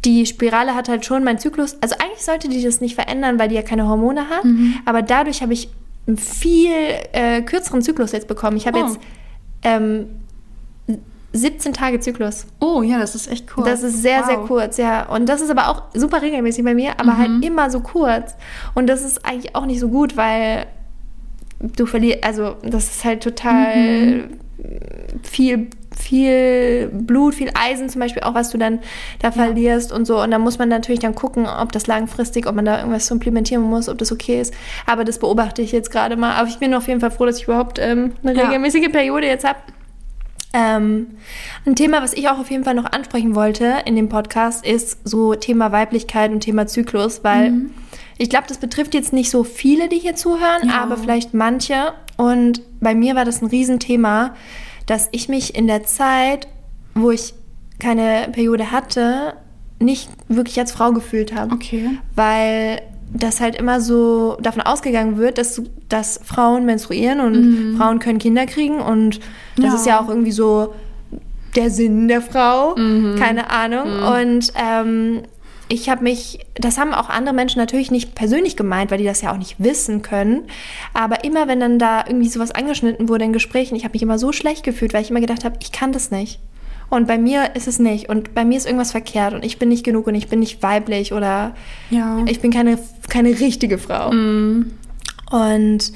[0.05, 1.77] die Spirale hat halt schon meinen Zyklus.
[1.81, 4.45] Also eigentlich sollte die das nicht verändern, weil die ja keine Hormone hat.
[4.85, 5.69] Aber dadurch habe ich
[6.07, 6.73] einen viel
[7.13, 8.57] äh, kürzeren Zyklus jetzt bekommen.
[8.57, 8.87] Ich habe Oh.
[8.87, 8.99] jetzt
[9.63, 10.07] ähm,
[11.33, 12.47] 17 Tage Zyklus.
[12.59, 13.65] Oh, ja, das ist echt cool.
[13.65, 14.47] Das ist sehr, sehr Wow.
[14.49, 15.07] kurz, ja.
[15.09, 17.19] Und das ist aber auch super regelmäßig bei mir, aber Mhm.
[17.19, 18.35] halt immer so kurz.
[18.75, 20.67] Und das ist eigentlich auch nicht so gut, weil
[21.61, 24.39] du verlierst, also das ist halt total Mhm.
[25.23, 28.79] viel, viel Blut, viel Eisen zum Beispiel auch, was du dann
[29.21, 30.21] da verlierst und so.
[30.23, 33.63] Und da muss man natürlich dann gucken, ob das langfristig, ob man da irgendwas supplementieren
[33.63, 34.55] muss, ob das okay ist.
[34.87, 36.35] Aber das beobachte ich jetzt gerade mal.
[36.37, 38.45] Aber ich bin auf jeden Fall froh, dass ich überhaupt ähm, eine Ja.
[38.47, 39.59] regelmäßige Periode jetzt habe.
[40.53, 41.09] Ähm,
[41.67, 44.99] ein Thema, was ich auch auf jeden Fall noch ansprechen wollte in dem Podcast, ist
[45.07, 47.53] so Thema Weiblichkeit und Thema Zyklus, weil
[48.17, 50.81] ich glaube, das betrifft jetzt nicht so viele, die hier zuhören, Ja.
[50.83, 51.93] aber vielleicht manche.
[52.17, 54.35] Und bei mir war das ein Riesenthema,
[54.87, 56.49] dass ich mich in der Zeit,
[56.95, 57.35] wo ich
[57.79, 59.35] keine Periode hatte,
[59.81, 61.91] nicht wirklich als Frau gefühlt habe Okay.
[62.17, 62.81] weil
[63.13, 68.47] das halt immer so davon ausgegangen wird, dass, dass Frauen menstruieren und Frauen können Kinder
[68.47, 69.21] kriegen und
[69.57, 69.75] das Ja.
[69.75, 70.75] ist ja auch irgendwie so
[71.57, 72.75] der Sinn der Frau,
[73.19, 73.87] keine Ahnung.
[74.03, 75.23] Und ähm,
[75.71, 79.23] ich habe mich, das haben auch andere Menschen natürlich nicht persönlich gemeint, weil die das
[79.23, 80.43] ja auch nicht wissen können.
[80.95, 84.19] Aber immer, wenn dann da irgendwie sowas angeschnitten wurde in Gesprächen, ich habe mich immer
[84.19, 86.39] so schlecht gefühlt, weil ich immer gedacht habe, ich kann das nicht.
[86.91, 88.09] Und bei mir ist es nicht.
[88.09, 89.35] Und bei mir ist irgendwas verkehrt.
[89.35, 91.55] Und ich bin nicht genug und ich bin nicht weiblich oder
[91.91, 92.19] Ja.
[92.27, 92.79] ich bin keine,
[93.09, 94.09] keine richtige Frau.
[94.11, 95.93] Und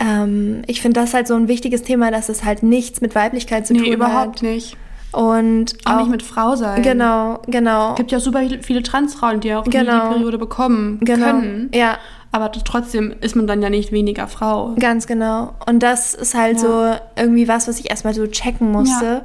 [0.00, 3.66] ähm, ich finde das halt so ein wichtiges Thema, dass es halt nichts mit Weiblichkeit
[3.66, 4.42] zu nee, tun überhaupt hat.
[4.42, 4.76] nicht.
[5.12, 6.82] Und Auch, nicht mit Frau sein.
[6.82, 7.90] Genau, genau.
[7.92, 10.10] Es gibt ja auch super viele Transfrauen, die auch Genau.
[10.10, 11.26] die Periode bekommen genau.
[11.32, 11.70] können.
[11.74, 11.98] Ja,
[12.30, 14.76] Aber trotzdem ist man dann ja nicht weniger Frau.
[14.78, 15.54] ganz genau.
[15.66, 16.98] Und das ist halt Ja.
[17.16, 19.04] so irgendwie was, was ich erstmal so checken musste.
[19.04, 19.22] Ja.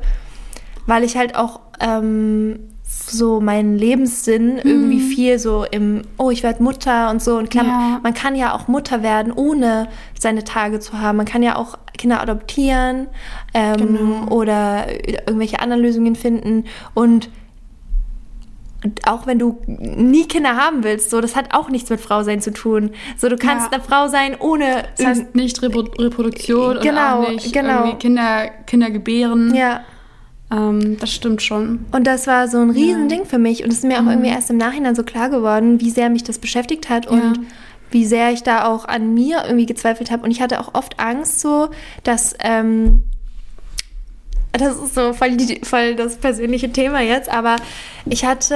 [0.86, 6.62] Weil ich halt auch ähm, so meinen Lebenssinn irgendwie viel so im, oh, ich werde
[6.64, 7.38] Mutter und so.
[7.38, 8.00] Und klar, Ja.
[8.04, 9.88] man kann ja auch Mutter werden, ohne
[10.20, 11.18] seine Tage zu haben.
[11.18, 13.08] Man kann ja auch Kinder adoptieren
[13.54, 14.28] ähm, Genau.
[14.30, 14.86] oder
[15.28, 16.66] irgendwelche anderen Lösungen finden.
[16.94, 17.30] Und
[19.08, 22.40] auch wenn du nie Kinder haben willst, so, das hat auch nichts mit Frau sein
[22.40, 22.92] zu tun.
[23.18, 23.78] So, du kannst Ja.
[23.80, 27.96] eine Frau sein ohne Das heißt nicht Repo Reproduktion Genau, und auch nicht genau.
[27.96, 29.56] Kinder, Kinder gebären.
[29.56, 29.82] ja.
[30.52, 31.86] Ähm, das stimmt schon.
[31.92, 33.64] Und das war so ein Riesending für mich.
[33.64, 36.24] Und es ist mir auch irgendwie erst im Nachhinein so klar geworden, wie sehr mich
[36.24, 37.34] das beschäftigt hat und Ja.
[37.92, 40.24] wie sehr ich da auch an mir irgendwie gezweifelt habe.
[40.24, 41.70] Und ich hatte auch oft Angst so,
[42.04, 42.36] dass...
[42.40, 43.04] Ähm,
[44.58, 47.58] das ist so voll, die, voll das persönliche Thema jetzt, aber
[48.06, 48.56] ich hatte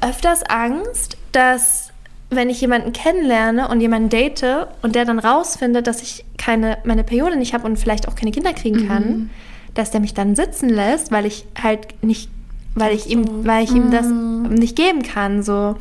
[0.00, 1.92] öfters Angst, dass
[2.30, 7.04] wenn ich jemanden kennenlerne und jemanden date und der dann rausfindet, dass ich keine, meine
[7.04, 9.30] Periode nicht habe und vielleicht auch keine Kinder kriegen kann,
[9.76, 12.28] dass der mich dann sitzen lässt, weil ich halt nicht,
[12.74, 15.76] weil ich ihm, weil ich ihm das nicht geben kann, so.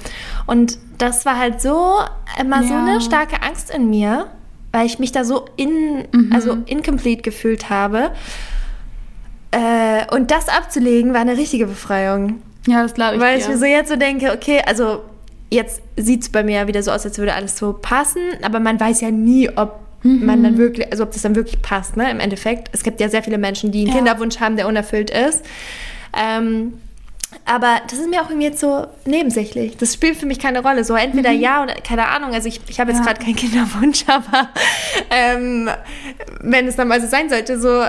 [0.46, 1.96] Und das war halt so
[2.40, 2.86] immer so Ja.
[2.86, 4.28] eine starke Angst in mir,
[4.72, 8.12] weil ich mich da so in, also incomplete gefühlt habe.
[9.52, 12.42] Äh, und das abzulegen war eine richtige Befreiung.
[12.68, 13.22] Ja, das glaube ich.
[13.22, 13.44] Weil dir.
[13.44, 15.04] ich mir so jetzt so denke, okay, also
[15.50, 18.80] jetzt sieht es bei mir wieder so aus, als würde alles so passen, aber man
[18.80, 22.20] weiß ja nie, ob man dann wirklich, also ob das dann wirklich passt, ne, im
[22.20, 22.70] Endeffekt.
[22.74, 23.96] Es gibt ja sehr viele Menschen, die einen Ja.
[23.96, 25.44] Kinderwunsch haben, der unerfüllt ist.
[26.16, 26.74] Ähm,
[27.46, 29.76] aber das ist mir auch irgendwie jetzt so nebensächlich.
[29.78, 30.84] Das spielt für mich keine Rolle.
[30.86, 32.34] So entweder ja oder keine Ahnung.
[32.34, 33.06] Also ich, ich habe jetzt Ja.
[33.12, 34.50] gerade keinen Kinderwunsch, aber
[35.10, 35.70] ähm,
[36.40, 37.84] wenn es dann mal so sein sollte, so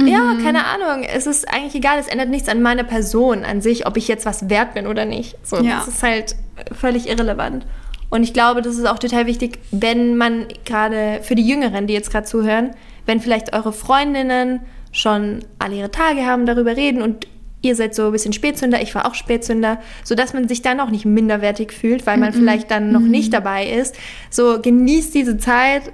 [0.00, 1.04] ja, keine Ahnung.
[1.04, 1.98] Es ist eigentlich egal.
[1.98, 5.04] Es ändert nichts an meiner Person an sich, ob ich jetzt was wert bin oder
[5.04, 5.36] nicht.
[5.44, 5.76] So, Ja.
[5.78, 6.36] das ist halt
[6.78, 7.64] völlig irrelevant.
[8.10, 11.94] Und ich glaube, das ist auch total wichtig, wenn man gerade für die Jüngeren, die
[11.94, 12.70] jetzt gerade zuhören,
[13.06, 14.60] wenn vielleicht eure Freundinnen
[14.92, 17.26] schon alle ihre Tage haben, darüber reden und
[17.62, 20.90] ihr seid so ein bisschen Spätzünder, ich war auch Spätzünder, sodass man sich dann auch
[20.90, 23.96] nicht minderwertig fühlt, weil man vielleicht dann noch nicht dabei ist.
[24.30, 25.90] So genießt diese Zeit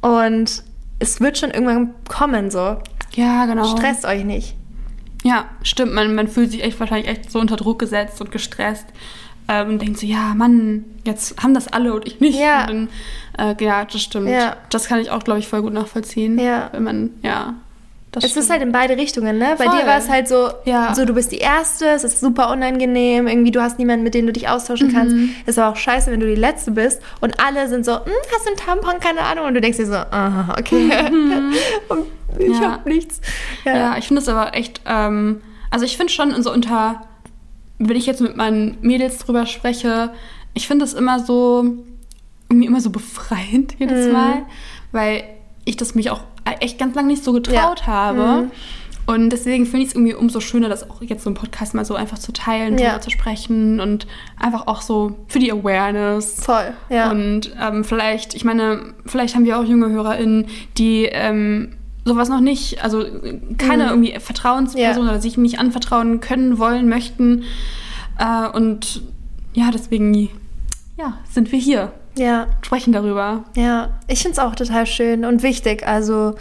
[0.00, 0.64] und
[0.98, 2.76] es wird schon irgendwann kommen, so.
[3.14, 3.64] Ja, genau.
[3.76, 4.54] Stresst euch nicht.
[5.24, 5.94] Ja, stimmt.
[5.94, 8.86] Man, man fühlt sich echt wahrscheinlich echt so unter Druck gesetzt und gestresst.
[9.60, 12.38] Ähm, und denkt so, ja, Mann, jetzt haben das alle und ich nicht.
[12.38, 12.66] Ja.
[12.66, 12.88] Dann,
[13.38, 14.28] äh, ja, das stimmt.
[14.28, 14.56] Ja.
[14.70, 16.38] Das kann ich auch, glaube ich, voll gut nachvollziehen.
[16.38, 16.68] Ja.
[16.72, 17.54] Wenn man, ja.
[18.12, 18.44] das es stimmt.
[18.44, 19.54] ist halt in beide Richtungen, ne?
[19.58, 19.78] Bei Voll.
[19.80, 20.94] dir war es halt so, Ja.
[20.94, 24.26] so, du bist die Erste, es ist super unangenehm, irgendwie du hast niemanden, mit dem
[24.26, 24.92] du dich austauschen Mhm.
[24.92, 25.16] kannst.
[25.46, 28.12] Es ist aber auch scheiße, wenn du die Letzte bist und alle sind so, hm,
[28.34, 30.90] hast du einen Tampon, keine Ahnung, und du denkst dir so, aha, okay.
[31.88, 32.06] und
[32.38, 32.62] ich Mhm.
[32.62, 32.72] Ja.
[32.72, 33.20] hab nichts.
[33.64, 33.76] Ja.
[33.76, 35.40] Ja, ich finde es aber echt, ähm,
[35.70, 37.02] also ich finde schon so unter,
[37.88, 40.12] wenn ich jetzt mit meinen Mädels drüber spreche,
[40.54, 41.64] ich finde es immer so,
[42.48, 44.12] irgendwie immer so befreiend jedes Mhm.
[44.12, 44.42] Mal,
[44.92, 45.24] weil
[45.64, 46.20] ich das mich auch
[46.60, 47.86] echt ganz lange nicht so getraut Ja.
[47.86, 48.42] habe.
[48.44, 48.50] Mhm.
[49.04, 51.84] Und deswegen finde ich es irgendwie umso schöner, das auch jetzt so im Podcast mal
[51.84, 52.90] so einfach zu teilen, Ja.
[52.90, 54.06] drüber zu sprechen und
[54.38, 56.36] einfach auch so für die Awareness.
[56.44, 57.10] Voll, ja.
[57.10, 60.46] Und ähm, vielleicht, ich meine, vielleicht haben wir auch junge HörerInnen,
[60.78, 61.74] die ähm,
[62.04, 63.04] sowas noch nicht, also
[63.58, 65.08] keine irgendwie Vertrauensperson Mhm.
[65.08, 65.12] Ja.
[65.12, 67.44] oder sich nicht anvertrauen können, wollen, möchten.
[68.18, 69.02] Äh, und
[69.54, 70.28] ja, deswegen
[70.98, 72.46] ja, sind wir hier, ja.
[72.62, 73.44] sprechen darüber.
[73.56, 75.86] Ja, ich finde es auch total schön und wichtig.
[75.86, 76.34] Also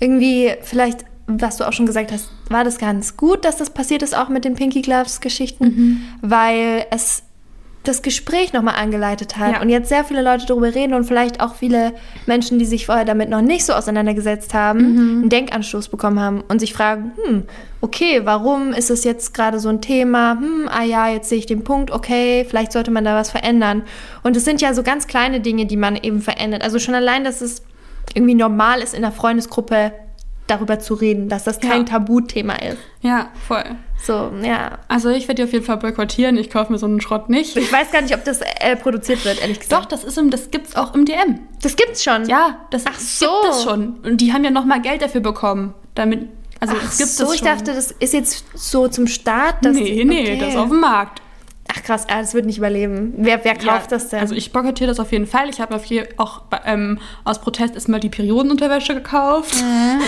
[0.00, 4.02] irgendwie, vielleicht, was du auch schon gesagt hast, war das ganz gut, dass das passiert
[4.02, 6.00] ist, auch mit den Pinky Gloves-Geschichten, Mhm.
[6.22, 7.22] weil es
[7.82, 9.62] das Gespräch nochmal angeleitet hat Ja.
[9.62, 11.92] und jetzt sehr viele Leute darüber reden und vielleicht auch viele
[12.26, 15.20] Menschen, die sich vorher damit noch nicht so auseinandergesetzt haben, Mhm.
[15.22, 17.44] einen Denkanstoß bekommen haben und sich fragen, hm,
[17.80, 20.32] okay, warum ist es jetzt gerade so ein Thema?
[20.38, 23.82] Hm, ah ja, jetzt sehe ich den Punkt, okay, vielleicht sollte man da was verändern.
[24.22, 26.62] Und es sind ja so ganz kleine Dinge, die man eben verändert.
[26.62, 27.62] Also schon allein, dass es
[28.14, 29.92] irgendwie normal ist, in der Freundesgruppe
[30.50, 31.92] darüber zu reden, dass das kein Ja.
[31.98, 32.78] Tabuthema ist.
[33.02, 33.64] Ja, voll.
[34.02, 34.78] So, ja.
[34.88, 36.36] Also ich werde die auf jeden Fall boykottieren.
[36.36, 37.56] Ich kaufe mir so einen Schrott nicht.
[37.56, 39.82] Ich weiß gar nicht, ob das äh, produziert wird, ehrlich gesagt.
[39.82, 41.40] Doch, das ist im, das gibt's auch im DM.
[41.62, 42.26] Das gibt's schon.
[42.28, 43.26] Ja, das Ach so.
[43.42, 43.98] gibt es schon.
[44.02, 46.28] Und die haben ja noch mal Geld dafür bekommen, damit.
[46.60, 47.48] Also Ach es gibt so, ich schon.
[47.48, 49.64] dachte, das ist jetzt so zum Start.
[49.64, 50.38] Dass, nee, nee, okay.
[50.38, 51.22] das ist auf dem Markt.
[51.72, 53.14] Ach krass, ah, das wird nicht überleben.
[53.16, 54.20] Wer, wer kauft Ja, das denn?
[54.20, 55.48] Also ich boykottiere das auf jeden Fall.
[55.48, 55.80] Ich habe
[56.16, 59.54] auch ähm, aus Protest erstmal die Periodenunterwäsche gekauft.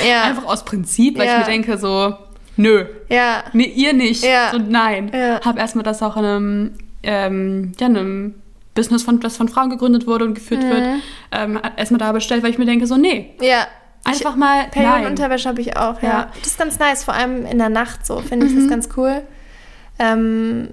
[0.08, 0.22] ja.
[0.24, 1.34] Einfach aus Prinzip, weil Ja.
[1.34, 2.14] ich mir denke so,
[2.56, 3.44] nö, ja.
[3.52, 4.24] nee, ihr nicht.
[4.24, 4.50] Ja.
[4.50, 5.10] So, nein.
[5.14, 5.40] Ja.
[5.44, 6.70] Habe erstmal das auch in einem,
[7.04, 8.34] ähm, ja, in einem
[8.74, 11.02] Business, von, das von Frauen gegründet wurde und geführt wird, Mhm.
[11.30, 13.66] ähm, erstmal da bestellt, weil ich mir denke so, nee, Ja.
[14.04, 14.70] einfach mal nein.
[14.70, 16.08] Periodenunterwäsche habe ich auch, ja.
[16.08, 16.28] Ja.
[16.40, 19.22] Das ist ganz nice, vor allem in der Nacht so, finde ich das ganz cool.
[19.98, 20.70] Ähm,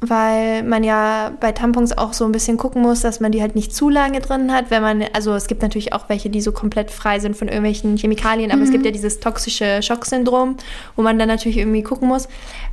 [0.00, 3.56] weil man ja bei Tampons auch so ein bisschen gucken muss, dass man die halt
[3.56, 6.52] nicht zu lange drin hat, wenn man, also es gibt natürlich auch welche, die so
[6.52, 10.56] komplett frei sind von irgendwelchen Chemikalien, aber es gibt ja dieses toxische Schocksyndrom,
[10.94, 12.28] wo man dann natürlich irgendwie gucken muss.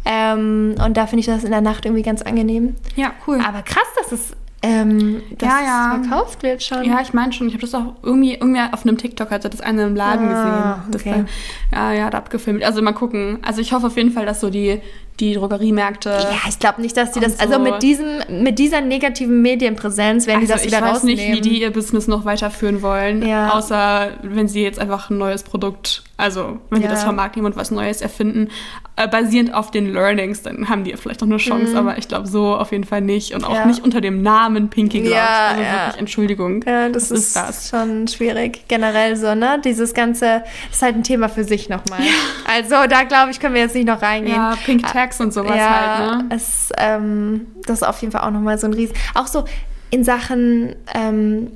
[0.06, 2.76] Ähm, und da finde ich das in der Nacht irgendwie ganz angenehm.
[2.96, 3.40] Ja, cool.
[3.44, 5.98] Aber krass, dass es, ähm, dass Ja, ja.
[6.02, 6.84] es verkauft wird schon.
[6.84, 7.48] Ja, ich meine schon.
[7.48, 10.86] Ich habe das auch irgendwie, irgendwie auf einem TikTok hatte das eine im Laden Ah,
[10.92, 11.12] gesehen.
[11.14, 11.26] Okay.
[11.72, 12.64] war, ja, ja, hat abgefilmt.
[12.64, 13.40] Also mal gucken.
[13.42, 14.80] Also ich hoffe auf jeden Fall, dass so die,
[15.20, 16.10] die Drogeriemärkte.
[16.10, 17.60] Ja, ich glaube nicht, dass die das, also so.
[17.60, 18.08] mit diesem,
[18.44, 21.38] mit dieser negativen Medienpräsenz werden die also das ich wieder weiß nicht, rausnehmen.
[21.38, 23.26] wie die ihr Business noch weiterführen wollen.
[23.26, 23.50] Ja.
[23.54, 26.88] Außer wenn sie jetzt einfach ein neues Produkt, also wenn Ja.
[26.90, 28.50] sie das vom Markt nehmen und was Neues erfinden,
[28.98, 31.78] äh, basierend auf den Learnings, dann haben die vielleicht noch eine Chance.
[31.78, 33.34] Aber ich glaube so auf jeden Fall nicht.
[33.34, 33.56] Und auch Mhm.
[33.56, 33.66] Ja.
[33.66, 35.16] nicht unter dem Namen Pinky Gloves.
[35.16, 35.72] Ja, also ja.
[35.88, 36.64] wirklich Entschuldigung.
[36.66, 37.70] ja, das Was ist, das?
[37.70, 38.66] schon schwierig.
[38.68, 39.60] Generell so, ne?
[39.64, 42.00] Dieses ganze ist halt ein Thema für sich nochmal.
[42.48, 44.36] Also da glaube ich, können wir jetzt nicht noch reingehen.
[44.36, 46.36] Ja, Pink Tags und sowas ja, halt, ne?
[46.36, 48.96] es, ähm, das ist auf jeden Fall auch nochmal so ein Riesen.
[49.14, 49.46] Auch so
[49.92, 51.52] in Sachen ähm,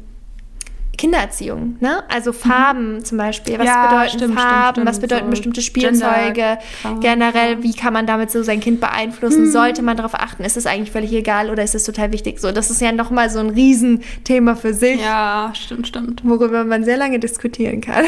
[1.00, 2.04] Kindererziehung, ne?
[2.10, 3.54] Also Farben zum Beispiel.
[3.58, 3.66] Was Mhm.
[3.68, 4.76] Ja, bedeuten stimmt, Farben?
[4.76, 6.34] stimmt, was bedeuten So bestimmte Spielzeuge?
[6.34, 6.60] Gender-
[7.02, 9.46] Generell, wie kann man damit so sein Kind beeinflussen?
[9.46, 9.52] Mhm.
[9.52, 10.44] Sollte man darauf achten?
[10.44, 12.40] Ist es eigentlich völlig egal oder ist es total wichtig?
[12.40, 15.00] So, das ist ja nochmal so ein Riesenthema für sich.
[15.02, 16.22] Ja, stimmt, stimmt.
[16.26, 18.04] Worüber man sehr lange diskutieren kann.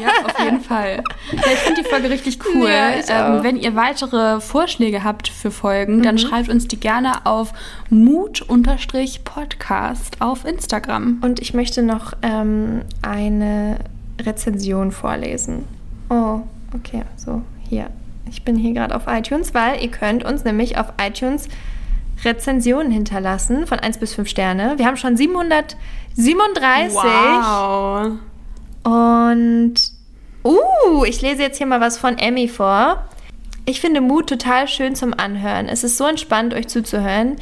[0.00, 1.02] Ja, auf jeden Fall.
[1.32, 2.68] Ja, ich finde die Folge richtig cool.
[2.68, 6.02] Ja, ähm, wenn ihr weitere Vorschläge habt für Folgen, Mhm.
[6.02, 7.52] dann schreibt uns die gerne auf
[7.90, 11.18] mut-podcast auf Instagram.
[11.22, 13.78] Und ich möchte noch ähm, eine
[14.20, 15.64] Rezension vorlesen.
[16.08, 16.40] Oh,
[16.74, 17.88] okay, so hier.
[18.30, 21.48] Ich bin hier gerade auf iTunes, weil ihr könnt uns nämlich auf iTunes
[22.24, 24.74] Rezensionen hinterlassen von 1 bis 5 Sterne.
[24.78, 28.12] Wir haben schon 737 Wow.
[28.84, 29.74] und
[30.44, 33.04] uh, ich lese jetzt hier mal was von Emmy vor.
[33.64, 35.68] Ich finde Mut total schön zum Anhören.
[35.68, 37.36] Es ist so entspannt, euch zuzuhören.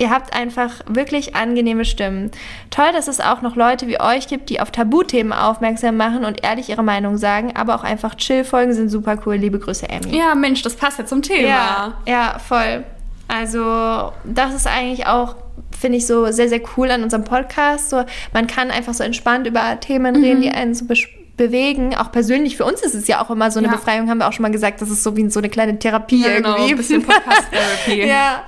[0.00, 2.30] Ihr habt einfach wirklich angenehme Stimmen.
[2.70, 6.42] Toll, dass es auch noch Leute wie euch gibt, die auf Tabuthemen aufmerksam machen und
[6.42, 9.34] ehrlich ihre Meinung sagen, aber auch einfach Chill-Folgen sind super cool.
[9.36, 10.16] Liebe Grüße, Emmy.
[10.16, 11.46] Ja, Mensch, das passt ja zum Thema.
[11.46, 12.82] Ja, ja, voll.
[13.28, 15.36] Also, das ist eigentlich auch,
[15.78, 17.90] finde ich, so sehr, sehr cool an unserem Podcast.
[17.90, 20.24] So, man kann einfach so entspannt über Themen Mhm.
[20.24, 21.08] reden, die einen so besch-
[21.40, 21.96] bewegen.
[21.96, 23.74] Auch persönlich für uns ist es ja auch immer so eine Ja.
[23.74, 24.80] Befreiung, haben wir auch schon mal gesagt.
[24.82, 26.70] Das ist so wie so eine kleine Therapie Ja, genau, irgendwie.
[26.72, 28.06] ein bisschen Podcast-Therapy.
[28.08, 28.42] ja.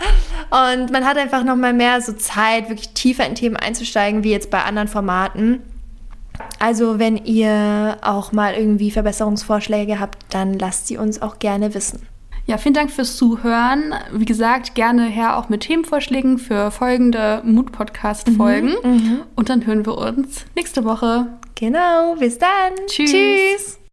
[0.50, 4.30] Und man hat einfach noch mal mehr so Zeit, wirklich tiefer in Themen einzusteigen, wie
[4.30, 5.62] jetzt bei anderen Formaten.
[6.58, 12.06] Also wenn ihr auch mal irgendwie Verbesserungsvorschläge habt, dann lasst sie uns auch gerne wissen.
[12.46, 13.94] Ja, vielen Dank fürs Zuhören.
[14.12, 18.74] Wie gesagt, gerne her auch mit Themenvorschlägen für folgende Mut-Podcast-Folgen.
[19.36, 21.28] Und dann hören wir uns nächste Woche.
[21.54, 22.74] Genau, bis dann.
[22.88, 23.12] Tschüss.
[23.12, 23.78] Tschüss.